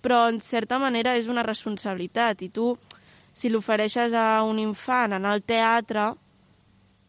però 0.00 0.28
en 0.28 0.40
certa 0.40 0.78
manera 0.78 1.16
és 1.18 1.28
una 1.28 1.42
responsabilitat 1.42 2.42
i 2.44 2.48
tu, 2.48 2.74
si 3.34 3.50
l'ofereixes 3.50 4.14
a 4.14 4.44
un 4.46 4.60
infant 4.62 5.16
anar 5.16 5.32
al 5.34 5.42
teatre, 5.42 6.12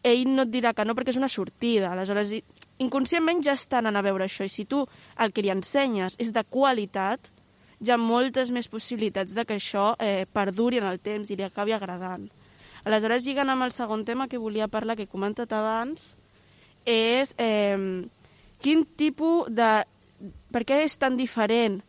ell 0.06 0.30
no 0.30 0.46
et 0.46 0.54
dirà 0.54 0.74
que 0.74 0.86
no 0.86 0.96
perquè 0.98 1.14
és 1.14 1.20
una 1.20 1.30
sortida. 1.30 1.92
Aleshores, 1.94 2.34
inconscientment 2.84 3.44
ja 3.46 3.56
estan 3.56 3.86
anant 3.86 4.02
a 4.02 4.06
veure 4.06 4.26
això 4.26 4.46
i 4.46 4.52
si 4.52 4.66
tu 4.66 4.84
el 5.22 5.32
que 5.32 5.44
li 5.46 5.52
ensenyes 5.54 6.18
és 6.20 6.32
de 6.36 6.44
qualitat, 6.44 7.32
hi 7.80 7.92
ha 7.92 7.98
moltes 8.00 8.52
més 8.52 8.68
possibilitats 8.72 9.36
de 9.36 9.46
que 9.46 9.58
això 9.60 9.94
eh, 10.00 10.26
perduri 10.32 10.80
en 10.82 10.90
el 10.90 11.00
temps 11.00 11.30
i 11.30 11.38
li 11.38 11.46
acabi 11.46 11.76
agradant. 11.76 12.28
Aleshores, 12.86 13.26
lligant 13.26 13.50
amb 13.50 13.66
el 13.66 13.74
segon 13.74 14.06
tema 14.06 14.28
que 14.30 14.38
volia 14.38 14.68
parlar, 14.70 14.96
que 14.96 15.08
he 15.08 15.12
comentat 15.12 15.52
abans, 15.54 16.14
és 16.86 17.34
eh, 17.38 18.06
quin 18.62 18.86
tipus 18.98 19.50
de... 19.50 19.72
Per 20.54 20.62
què 20.64 20.84
és 20.86 20.96
tan 20.98 21.18
diferent 21.20 21.82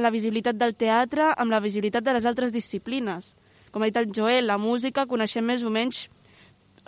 la 0.00 0.10
visibilitat 0.10 0.56
del 0.56 0.72
teatre 0.78 1.26
amb 1.36 1.52
la 1.52 1.60
visibilitat 1.60 2.06
de 2.06 2.14
les 2.16 2.26
altres 2.26 2.54
disciplines? 2.54 3.34
Com 3.70 3.82
ha 3.82 3.90
dit 3.90 3.98
el 4.00 4.08
Joel, 4.14 4.48
la 4.48 4.56
música 4.58 5.04
coneixem 5.06 5.44
més 5.46 5.66
o 5.66 5.70
menys 5.70 6.06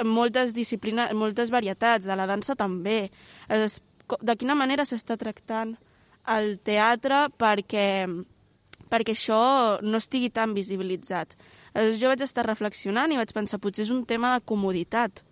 moltes 0.04 0.54
disciplines, 0.54 1.12
moltes 1.14 1.50
varietats, 1.50 2.06
de 2.06 2.16
la 2.16 2.26
dansa 2.26 2.56
també. 2.58 3.10
Es, 3.48 3.80
de 4.20 4.36
quina 4.36 4.56
manera 4.58 4.86
s'està 4.88 5.16
tractant 5.20 5.76
el 6.32 6.58
teatre 6.64 7.26
perquè, 7.38 8.06
perquè 8.90 9.14
això 9.16 9.42
no 9.82 9.98
estigui 9.98 10.30
tan 10.30 10.54
visibilitzat. 10.54 11.36
Aleshores, 11.72 12.00
jo 12.00 12.10
vaig 12.12 12.24
estar 12.24 12.46
reflexionant 12.46 13.12
i 13.12 13.18
vaig 13.18 13.32
pensar, 13.34 13.60
potser 13.60 13.86
és 13.86 13.94
un 13.94 14.04
tema 14.06 14.34
de 14.34 14.44
comoditat. 14.44 15.22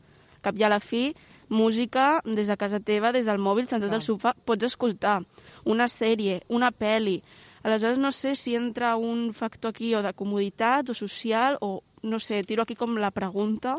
Cap 0.41 0.57
i 0.57 0.65
a 0.65 0.71
la 0.73 0.81
fi, 0.81 1.11
música 1.51 2.23
des 2.25 2.49
de 2.49 2.57
casa 2.57 2.81
teva, 2.81 3.13
des 3.13 3.27
del 3.29 3.43
mòbil, 3.43 3.69
sentat 3.69 3.93
al 3.93 4.03
sofà, 4.03 4.33
pots 4.47 4.65
escoltar 4.65 5.21
una 5.65 5.89
sèrie, 5.91 6.41
una 6.49 6.71
peli. 6.73 7.21
Aleshores, 7.63 7.99
no 8.01 8.11
sé 8.11 8.35
si 8.37 8.55
entra 8.57 8.97
un 8.97 9.35
factor 9.37 9.75
aquí 9.75 9.95
o 9.95 10.01
de 10.03 10.15
comoditat 10.17 10.89
o 10.89 10.95
social 10.95 11.59
o, 11.61 11.83
no 12.03 12.19
sé, 12.19 12.41
tiro 12.49 12.63
aquí 12.63 12.75
com 12.75 12.97
la 12.97 13.11
pregunta 13.13 13.77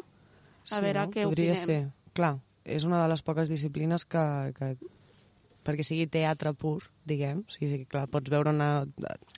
a 0.69 0.80
veure 0.84 1.08
què 1.10 1.24
Podria 1.26 1.52
opinem. 1.54 1.65
ser. 1.65 1.80
Clar, 2.13 2.36
és 2.65 2.84
una 2.86 3.02
de 3.02 3.10
les 3.10 3.21
poques 3.26 3.50
disciplines 3.50 4.06
que, 4.06 4.24
que 4.58 4.76
perquè 5.65 5.84
sigui 5.86 6.08
teatre 6.08 6.54
pur, 6.54 6.84
diguem. 7.06 7.43
O 7.47 7.52
sigui, 7.54 7.86
clar, 7.86 8.08
pots 8.12 8.30
veure 8.30 8.50
una, 8.54 8.86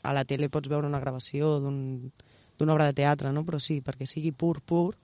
a 0.04 0.14
la 0.14 0.24
tele 0.26 0.50
pots 0.50 0.70
veure 0.72 0.88
una 0.88 1.00
gravació 1.00 1.60
d'un- 1.64 2.12
d'una 2.60 2.74
obra 2.74 2.86
de 2.92 2.94
teatre, 2.94 3.32
no? 3.34 3.44
Però 3.46 3.60
sí, 3.60 3.82
perquè 3.82 4.06
sigui 4.08 4.32
pur, 4.32 4.62
pur, 4.62 4.96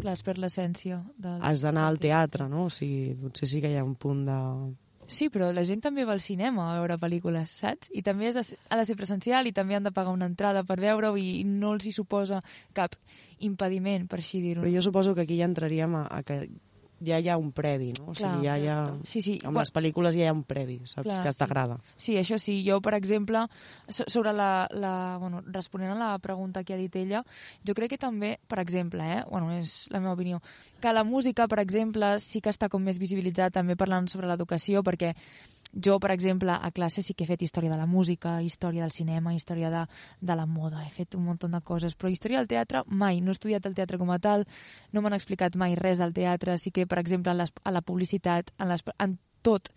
Clar, 0.00 0.14
es 0.16 0.22
perd 0.24 0.38
l'essència. 0.40 1.02
Del... 1.20 1.42
has 1.44 1.60
d'anar 1.60 1.82
al 1.90 1.98
teatre, 2.00 2.46
no? 2.48 2.64
O 2.66 2.70
sigui, 2.72 3.12
potser 3.20 3.46
sí 3.50 3.60
que 3.60 3.68
hi 3.68 3.76
ha 3.76 3.84
un 3.84 3.94
punt 4.00 4.22
de... 4.24 4.36
Sí, 5.10 5.26
però 5.28 5.50
la 5.52 5.64
gent 5.66 5.82
també 5.82 6.04
va 6.06 6.14
al 6.14 6.22
cinema 6.22 6.68
a 6.70 6.78
veure 6.78 6.96
pel·lícules, 7.02 7.50
saps? 7.64 7.90
I 7.90 8.04
també 8.06 8.30
de, 8.32 8.44
ha 8.46 8.78
de 8.78 8.86
ser 8.86 8.96
presencial 8.96 9.48
i 9.50 9.52
també 9.52 9.74
han 9.74 9.86
de 9.86 9.92
pagar 9.92 10.14
una 10.14 10.28
entrada 10.30 10.62
per 10.64 10.78
veure-ho 10.80 11.16
i 11.18 11.42
no 11.44 11.74
els 11.74 11.88
hi 11.90 11.94
suposa 11.96 12.38
cap 12.78 12.94
impediment, 13.42 14.06
per 14.06 14.20
així 14.22 14.40
dir-ho. 14.44 14.62
Però 14.62 14.72
jo 14.72 14.84
suposo 14.86 15.16
que 15.16 15.26
aquí 15.26 15.40
ja 15.40 15.50
entraríem 15.50 15.98
a, 15.98 16.06
a 16.06 16.22
que 16.22 16.44
ja 17.00 17.18
hi 17.18 17.28
ha 17.32 17.36
un 17.40 17.50
previ, 17.56 17.92
no? 17.98 18.10
O 18.10 18.12
Clar, 18.12 18.34
sigui, 18.36 18.46
ja 18.46 18.56
hi 18.60 18.66
ha... 18.68 18.78
Sí, 19.08 19.22
sí. 19.24 19.34
Amb 19.42 19.54
quan- 19.56 19.62
les 19.64 19.72
pel·lícules 19.72 20.14
ja 20.16 20.24
hi 20.24 20.28
ha 20.28 20.34
un 20.36 20.42
previ, 20.44 20.80
saps? 20.84 21.06
Clar, 21.08 21.22
que 21.24 21.32
sí. 21.32 21.38
t'agrada. 21.38 21.78
Sí, 21.96 22.16
això 22.20 22.38
sí. 22.38 22.58
Jo, 22.66 22.80
per 22.84 22.94
exemple, 22.98 23.46
so- 23.88 24.04
sobre 24.06 24.32
la, 24.36 24.66
la... 24.70 25.16
Bueno, 25.20 25.42
responent 25.46 25.92
a 25.96 25.98
la 25.98 26.18
pregunta 26.18 26.62
que 26.64 26.74
ha 26.74 26.80
dit 26.80 26.94
ella, 26.96 27.24
jo 27.66 27.74
crec 27.74 27.94
que 27.96 27.98
també, 27.98 28.38
per 28.48 28.60
exemple, 28.60 29.04
eh, 29.04 29.22
bueno, 29.30 29.52
és 29.56 29.86
la 29.90 30.00
meva 30.00 30.12
opinió, 30.14 30.42
que 30.80 30.92
la 30.92 31.04
música, 31.04 31.48
per 31.48 31.60
exemple, 31.60 32.18
sí 32.20 32.40
que 32.40 32.50
està 32.52 32.68
com 32.68 32.82
més 32.84 32.98
visibilitzat 32.98 33.52
també 33.56 33.76
parlant 33.76 34.06
sobre 34.08 34.28
l'educació, 34.28 34.82
perquè 34.84 35.14
jo, 35.72 35.98
per 36.00 36.10
exemple, 36.10 36.52
a 36.52 36.70
classe 36.74 37.02
sí 37.02 37.14
que 37.14 37.24
he 37.24 37.30
fet 37.30 37.42
història 37.42 37.70
de 37.70 37.78
la 37.78 37.86
música, 37.86 38.40
història 38.42 38.82
del 38.82 38.94
cinema, 38.94 39.34
història 39.34 39.70
de, 39.70 39.84
de 40.20 40.36
la 40.36 40.46
moda, 40.46 40.82
he 40.84 40.90
fet 40.90 41.14
un 41.14 41.24
munt 41.24 41.44
de 41.46 41.60
coses, 41.62 41.94
però 41.94 42.10
història 42.10 42.40
del 42.40 42.50
teatre 42.50 42.82
mai, 42.86 43.20
no 43.20 43.30
he 43.30 43.38
estudiat 43.38 43.66
el 43.66 43.74
teatre 43.74 43.98
com 43.98 44.10
a 44.10 44.18
tal, 44.18 44.46
no 44.92 45.02
m'han 45.02 45.14
explicat 45.14 45.56
mai 45.56 45.76
res 45.78 45.98
del 45.98 46.12
teatre, 46.12 46.58
sí 46.58 46.70
que, 46.70 46.86
per 46.86 46.98
exemple, 46.98 47.32
en 47.32 47.38
les, 47.38 47.52
a 47.62 47.70
la 47.70 47.82
publicitat, 47.82 48.50
en, 48.58 48.68
les, 48.68 48.82
en 48.98 49.16
tot, 49.42 49.70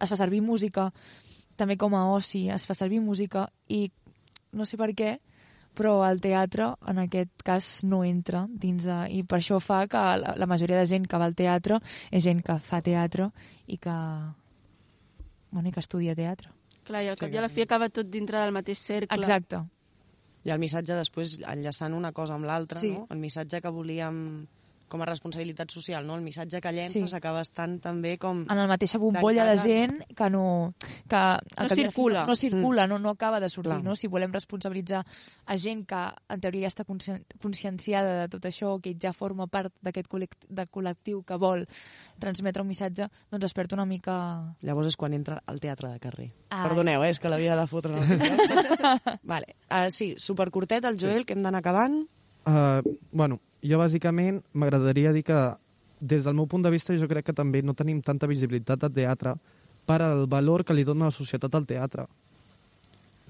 es 0.00 0.08
fa 0.08 0.16
servir 0.16 0.42
música, 0.42 0.90
també 1.56 1.76
com 1.76 1.94
a 1.94 2.06
oci 2.12 2.48
es 2.48 2.64
fa 2.66 2.76
servir 2.76 3.00
música 3.04 3.48
i 3.68 3.90
no 4.56 4.64
sé 4.66 4.78
per 4.80 4.92
què, 4.96 5.18
però 5.76 6.00
el 6.08 6.20
teatre 6.20 6.72
en 6.90 6.98
aquest 7.04 7.44
cas 7.46 7.68
no 7.86 8.02
entra 8.04 8.46
dins 8.48 8.84
de... 8.84 8.98
I 9.14 9.22
per 9.28 9.38
això 9.38 9.60
fa 9.62 9.84
que 9.90 10.00
la, 10.22 10.34
la 10.36 10.48
majoria 10.50 10.80
de 10.80 10.88
gent 10.88 11.06
que 11.06 11.20
va 11.20 11.28
al 11.30 11.36
teatre 11.38 11.78
és 12.10 12.24
gent 12.26 12.42
que 12.44 12.58
fa 12.64 12.80
teatre 12.84 13.30
i 13.70 13.78
que, 13.78 13.96
bueno, 15.50 15.68
i 15.68 15.72
que 15.72 15.80
estudia 15.80 16.14
teatre. 16.14 16.50
Clar, 16.84 17.02
i 17.04 17.08
al 17.08 17.16
Sí, 17.16 17.24
cap 17.26 17.34
i 17.34 17.36
a 17.36 17.42
la 17.44 17.48
fi 17.48 17.62
acaba 17.62 17.88
tot 17.90 18.08
dintre 18.10 18.38
del 18.40 18.52
mateix 18.52 18.78
cercle. 18.78 19.16
Exacte. 19.18 19.60
I 20.44 20.50
el 20.50 20.58
missatge 20.58 20.94
després, 20.96 21.38
enllaçant 21.46 21.92
una 21.94 22.12
cosa 22.12 22.34
amb 22.34 22.46
l'altra, 22.48 22.80
Sí. 22.80 22.90
no? 22.92 23.06
el 23.10 23.18
missatge 23.18 23.60
que 23.60 23.68
volíem 23.68 24.46
com 24.90 25.00
a 25.02 25.06
responsabilitat 25.08 25.70
social, 25.70 26.04
no? 26.06 26.16
el 26.18 26.22
missatge 26.26 26.60
que 26.60 26.72
llença 26.74 26.98
Sí. 26.98 27.06
s'acaba 27.06 27.40
estant 27.44 27.78
també 27.80 28.16
com... 28.18 28.42
En 28.50 28.58
la 28.58 28.66
mateixa 28.66 28.98
bombolla 28.98 29.46
de 29.48 29.56
gent 29.62 30.00
que 30.18 30.28
no... 30.30 30.74
Que, 31.08 31.20
No 31.60 31.68
fi 31.70 31.78
circula. 31.84 32.24
No, 32.26 32.34
no 32.34 32.36
circula, 32.36 32.86
no, 32.90 32.98
no 32.98 33.10
acaba 33.14 33.38
de 33.40 33.48
sortir, 33.48 33.70
Clar. 33.72 33.84
no? 33.84 33.94
Si 33.96 34.08
volem 34.10 34.32
responsabilitzar 34.34 35.04
a 35.46 35.56
gent 35.56 35.86
que 35.86 36.02
en 36.28 36.40
teoria 36.42 36.66
ja 36.66 36.72
està 36.74 36.84
conscien- 36.84 37.22
conscienciada 37.40 38.22
de 38.24 38.28
tot 38.32 38.44
això, 38.50 38.74
que 38.82 38.96
ja 39.00 39.12
forma 39.14 39.46
part 39.46 39.72
d'aquest 39.80 40.08
col·lect 40.10 40.44
de 40.48 40.66
col·lectiu 40.66 41.22
que 41.24 41.36
vol 41.40 41.64
transmetre 42.20 42.62
un 42.62 42.68
missatge, 42.68 43.06
doncs 43.30 43.44
es 43.48 43.54
perd 43.56 43.72
una 43.78 43.86
mica... 43.86 44.16
Llavors 44.66 44.90
és 44.90 44.96
quan 45.00 45.14
entra 45.16 45.38
al 45.46 45.60
teatre 45.62 45.88
de 45.94 46.00
carrer. 46.02 46.28
Ai. 46.50 46.64
Perdoneu, 46.68 47.04
eh? 47.06 47.10
és 47.14 47.20
que 47.22 47.30
l'havia 47.32 47.54
de 47.56 47.66
fotre. 47.70 47.94
Sí. 48.02 48.18
vale. 49.32 49.54
Uh, 49.70 49.86
sí, 49.94 50.14
supercurtet, 50.18 50.84
el 50.84 50.98
Joel, 51.00 51.24
que 51.24 51.36
hem 51.36 51.42
d'anar 51.46 51.62
acabant. 51.62 52.02
Uh, 52.48 52.80
bueno, 53.12 53.38
jo 53.62 53.78
bàsicament 53.80 54.40
m'agradaria 54.52 55.12
dir 55.12 55.24
que 55.26 55.40
des 56.00 56.24
del 56.24 56.34
meu 56.34 56.46
punt 56.46 56.64
de 56.64 56.72
vista 56.72 56.96
jo 56.96 57.08
crec 57.08 57.26
que 57.26 57.36
també 57.36 57.62
no 57.62 57.74
tenim 57.76 58.00
tanta 58.02 58.26
visibilitat 58.26 58.84
al 58.84 58.92
teatre 58.92 59.34
per 59.86 60.00
al 60.02 60.26
valor 60.26 60.64
que 60.64 60.74
li 60.74 60.84
dona 60.84 61.10
la 61.10 61.14
societat 61.14 61.54
al 61.54 61.66
teatre. 61.66 62.06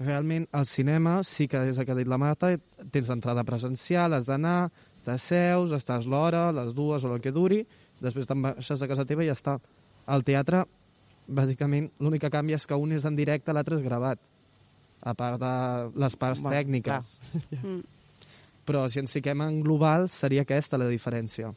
Realment, 0.01 0.47
al 0.51 0.65
cinema 0.65 1.19
sí 1.27 1.47
que 1.47 1.59
és 1.69 1.77
el 1.77 1.85
que 1.85 1.93
ha 1.93 1.99
dit 1.99 2.09
la 2.09 2.17
Marta, 2.17 2.49
tens 2.91 3.11
entrada 3.13 3.43
presencial, 3.45 4.15
has 4.17 4.25
d'anar, 4.29 4.71
t'asseus, 5.05 5.75
estàs 5.77 6.07
l'hora, 6.09 6.49
les 6.55 6.73
dues 6.73 7.03
o 7.05 7.13
el 7.13 7.21
que 7.21 7.33
duri, 7.33 7.61
després 8.01 8.29
te'n 8.29 8.41
baixes 8.41 8.81
a 8.81 8.89
casa 8.89 9.05
teva 9.05 9.25
i 9.25 9.29
ja 9.29 9.37
està. 9.37 9.57
Al 10.09 10.25
teatre, 10.25 10.63
bàsicament, 11.27 11.91
l'únic 12.01 12.25
que 12.25 12.33
canvia 12.33 12.57
és 12.57 12.65
que 12.65 12.77
un 12.77 12.95
és 12.97 13.05
en 13.05 13.17
directe, 13.17 13.53
l'altre 13.53 13.77
és 13.77 13.85
gravat, 13.85 14.21
a 15.01 15.13
part 15.17 15.41
de 15.41 15.55
les 16.01 16.17
parts 16.17 16.45
Bueno, 16.45 16.57
tècniques. 16.57 17.17
Mm. 17.61 17.81
Però 18.65 18.85
si 18.89 19.01
ens 19.01 19.13
fiquem 19.13 19.41
en 19.43 19.59
global 19.65 20.09
seria 20.13 20.45
aquesta 20.45 20.79
la 20.79 20.89
diferència. 20.91 21.51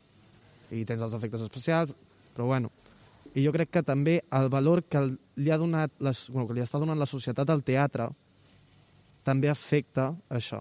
I 0.72 0.84
tens 0.88 1.02
els 1.04 1.14
efectes 1.16 1.44
especials, 1.44 1.94
però 2.34 2.48
bueno. 2.48 2.72
I 3.34 3.42
jo 3.42 3.50
crec 3.54 3.72
que 3.74 3.82
també 3.82 4.20
el 4.32 4.48
valor 4.48 4.84
que 4.86 5.00
li 5.02 5.50
ha 5.50 5.58
donat, 5.58 5.90
les, 6.06 6.28
bueno, 6.30 6.46
que 6.48 6.54
li 6.54 6.62
està 6.62 6.78
donant 6.78 7.00
la 7.00 7.08
societat 7.10 7.50
al 7.50 7.64
teatre 7.66 8.06
també 9.26 9.50
afecta 9.50 10.12
això. 10.30 10.60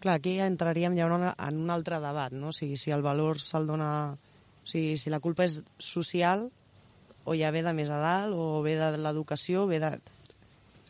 Clar, 0.00 0.16
aquí 0.18 0.38
entraríem 0.40 0.96
ja 0.96 1.06
en 1.08 1.60
un 1.60 1.70
altre 1.70 2.00
debat, 2.00 2.32
no? 2.32 2.50
O 2.50 2.56
sigui, 2.56 2.76
si 2.80 2.92
el 2.92 3.04
valor 3.04 3.40
se'l 3.40 3.68
dona... 3.68 3.90
O 4.60 4.68
sigui, 4.68 4.96
si 5.00 5.12
la 5.12 5.20
culpa 5.20 5.46
és 5.46 5.58
social, 5.80 6.46
o 7.24 7.36
ja 7.36 7.50
ve 7.52 7.62
de 7.64 7.72
més 7.76 7.90
a 7.92 8.00
dalt, 8.00 8.36
o 8.36 8.60
ve 8.64 8.76
de 8.80 8.90
l'educació, 8.96 9.66
ve 9.68 9.80
de... 9.82 9.92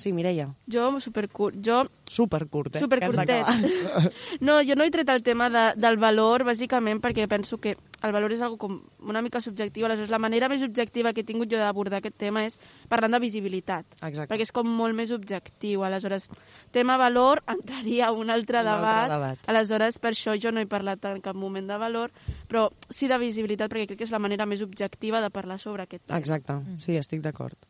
Sí, 0.01 0.15
Mireia, 0.17 0.47
Jo, 0.65 0.87
supercurt. 1.05 1.59
Jo, 1.61 1.83
supercurt, 2.09 2.77
eh? 2.77 2.81
supercurtet. 2.81 3.45
No, 4.47 4.55
jo 4.65 4.77
no 4.79 4.85
he 4.87 4.91
tret 4.91 5.09
el 5.13 5.23
tema 5.23 5.51
de, 5.53 5.65
del 5.77 5.99
valor, 6.01 6.47
bàsicament, 6.49 7.03
perquè 7.05 7.27
penso 7.29 7.59
que 7.61 7.75
el 8.01 8.15
valor 8.17 8.33
és 8.33 8.41
algo 8.41 8.57
com 8.57 8.79
una 9.05 9.21
mica 9.21 9.43
subjectiu. 9.45 9.85
Aleshores, 9.85 10.09
la 10.09 10.19
manera 10.23 10.49
més 10.49 10.63
objectiva 10.65 11.13
que 11.13 11.21
he 11.21 11.27
tingut 11.29 11.51
jo 11.53 11.59
d'abordar 11.61 11.99
aquest 12.01 12.17
tema 12.17 12.47
és 12.49 12.57
parlant 12.89 13.13
de 13.13 13.21
visibilitat. 13.21 13.85
Exacte. 14.01 14.31
Perquè 14.31 14.47
és 14.49 14.55
com 14.57 14.71
molt 14.73 14.97
més 14.97 15.13
objectiu. 15.13 15.85
Aleshores, 15.85 16.31
tema 16.73 16.97
valor 16.97 17.43
entraria 17.55 18.09
a 18.09 18.13
un 18.17 18.33
altre, 18.33 18.63
Un 18.63 18.71
altre 18.71 18.81
debat. 18.81 19.13
debat. 19.13 19.45
Aleshores, 19.53 20.01
per 20.01 20.15
això 20.15 20.39
jo 20.41 20.55
no 20.55 20.65
he 20.65 20.71
parlat 20.71 21.05
en 21.13 21.21
cap 21.21 21.37
moment 21.37 21.69
de 21.69 21.77
valor, 21.77 22.15
però 22.49 22.71
sí 22.89 23.11
de 23.11 23.21
visibilitat, 23.21 23.69
perquè 23.69 23.91
crec 23.93 24.01
que 24.01 24.09
és 24.09 24.17
la 24.17 24.23
manera 24.23 24.49
més 24.49 24.65
objectiva 24.65 25.21
de 25.21 25.29
parlar 25.29 25.61
sobre 25.61 25.85
aquest 25.85 26.07
tema. 26.07 26.19
Exacte, 26.19 26.57
sí, 26.81 26.97
estic 26.97 27.21
d'acord. 27.21 27.61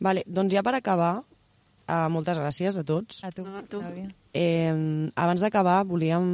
Vale, 0.00 0.24
doncs 0.26 0.56
ja 0.56 0.62
per 0.64 0.74
acabar, 0.80 1.22
uh, 1.88 2.08
moltes 2.12 2.40
gràcies 2.40 2.78
a 2.80 2.84
tots. 2.86 3.22
A 3.24 3.30
tu, 3.34 3.44
No, 3.46 3.58
a 3.58 3.64
tu. 3.68 3.80
Eh, 4.34 4.72
abans 5.14 5.44
d'acabar, 5.44 5.84
volíem 5.86 6.24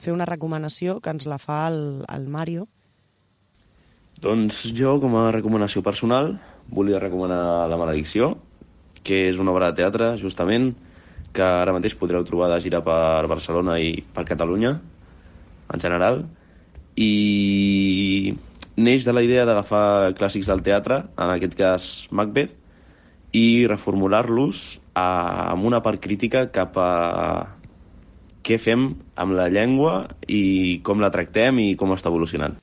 fer 0.00 0.12
una 0.14 0.28
recomanació 0.28 1.00
que 1.00 1.12
ens 1.12 1.26
la 1.28 1.38
fa 1.38 1.66
el, 1.68 2.04
el 2.08 2.28
Mario. 2.28 2.66
Doncs 4.20 4.66
jo, 4.76 4.98
com 5.00 5.16
a 5.16 5.30
recomanació 5.32 5.82
personal, 5.82 6.34
volia 6.68 7.00
recomanar 7.00 7.68
La 7.72 7.78
maledicció, 7.80 8.34
que 9.02 9.28
és 9.30 9.40
una 9.40 9.52
obra 9.54 9.70
de 9.70 9.80
teatre, 9.80 10.12
justament, 10.20 10.74
que 11.32 11.46
ara 11.46 11.72
mateix 11.72 11.94
podreu 11.96 12.24
trobar 12.26 12.50
de 12.52 12.60
gira 12.60 12.82
per 12.84 13.26
Barcelona 13.30 13.78
i 13.80 13.94
per 14.14 14.26
Catalunya, 14.28 14.74
en 15.70 15.82
general, 15.82 16.24
i 17.00 18.34
neix 18.76 19.06
de 19.06 19.14
la 19.14 19.22
idea 19.24 19.46
d'agafar 19.48 20.12
clàssics 20.18 20.50
del 20.50 20.64
teatre, 20.66 21.04
en 21.16 21.34
aquest 21.36 21.56
cas 21.56 21.90
Macbeth, 22.10 22.59
i 23.36 23.66
reformular-los 23.70 24.80
amb 24.98 25.64
una 25.64 25.80
part 25.84 26.02
crítica 26.02 26.48
cap 26.52 26.76
a 26.80 26.90
què 28.42 28.58
fem 28.58 28.88
amb 29.20 29.36
la 29.36 29.48
llengua 29.52 30.08
i 30.26 30.80
com 30.86 31.02
la 31.02 31.12
tractem 31.14 31.60
i 31.62 31.74
com 31.78 31.92
està 31.94 32.10
evolucionant. 32.10 32.56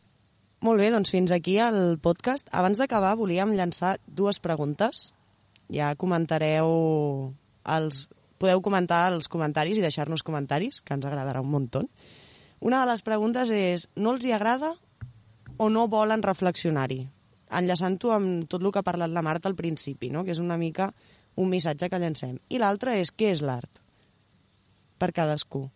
Molt 0.65 0.81
bé, 0.81 0.89
doncs 0.91 1.11
fins 1.13 1.31
aquí 1.31 1.59
el 1.61 1.99
podcast. 2.01 2.47
Abans 2.51 2.79
d'acabar 2.81 3.13
volíem 3.19 3.53
llançar 3.55 3.97
dues 4.07 4.41
preguntes. 4.43 5.11
Ja 5.73 5.95
comentareu 5.95 7.33
els... 7.63 8.07
Podeu 8.37 8.59
comentar 8.61 9.07
els 9.09 9.25
comentaris 9.33 9.79
i 9.79 9.81
deixar-nos 9.81 10.21
comentaris, 10.21 10.77
que 10.85 10.93
ens 10.93 11.05
agradarà 11.09 11.41
un 11.41 11.49
munt. 11.49 11.71
Una 12.61 12.83
de 12.83 12.89
les 12.91 13.01
preguntes 13.01 13.49
és, 13.49 13.87
no 13.97 14.13
els 14.13 14.27
hi 14.27 14.33
agrada 14.35 14.75
o 15.57 15.71
no 15.73 15.87
volen 15.89 16.21
reflexionar-hi? 16.21 17.07
Enllaçant-ho 17.47 18.11
amb 18.11 18.47
tot 18.51 18.63
el 18.63 18.71
que 18.71 18.81
ha 18.81 18.87
parlat 18.87 19.13
la 19.13 19.23
Marta 19.23 19.47
al 19.47 19.55
principi, 19.55 20.09
no? 20.11 20.25
que 20.25 20.33
és 20.35 20.41
una 20.43 20.57
mica 20.59 20.91
un 21.37 21.49
missatge 21.49 21.89
que 21.89 21.99
llancem. 22.01 22.37
I 22.49 22.59
l'altre 22.59 22.97
és, 22.99 23.13
què 23.13 23.31
és 23.35 23.43
l'art? 23.45 23.81
Per 24.97 25.11
cadascú. 25.13 25.67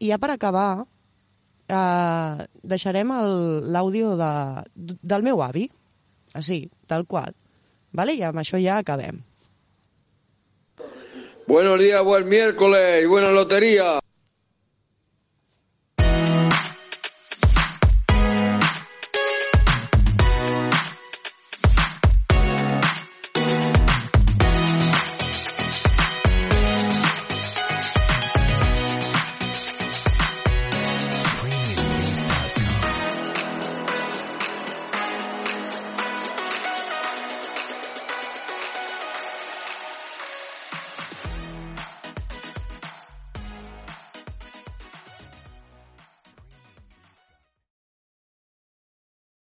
I 0.00 0.10
ja 0.10 0.18
per 0.18 0.32
acabar, 0.32 0.84
eh, 1.68 2.46
deixarem 2.64 3.12
l'àudio 3.74 4.16
de, 4.18 4.32
del 4.74 5.22
meu 5.22 5.42
avi, 5.44 5.68
així, 6.34 6.64
tal 6.88 7.06
qual. 7.06 7.36
Vale? 7.92 8.16
I 8.16 8.24
amb 8.30 8.40
això 8.40 8.58
ja 8.58 8.80
acabem. 8.80 9.20
Buenos 11.46 11.78
días, 11.78 12.02
buen 12.02 12.28
miércoles 12.28 13.02
y 13.02 13.06
buena 13.06 13.30
lotería. 13.30 14.00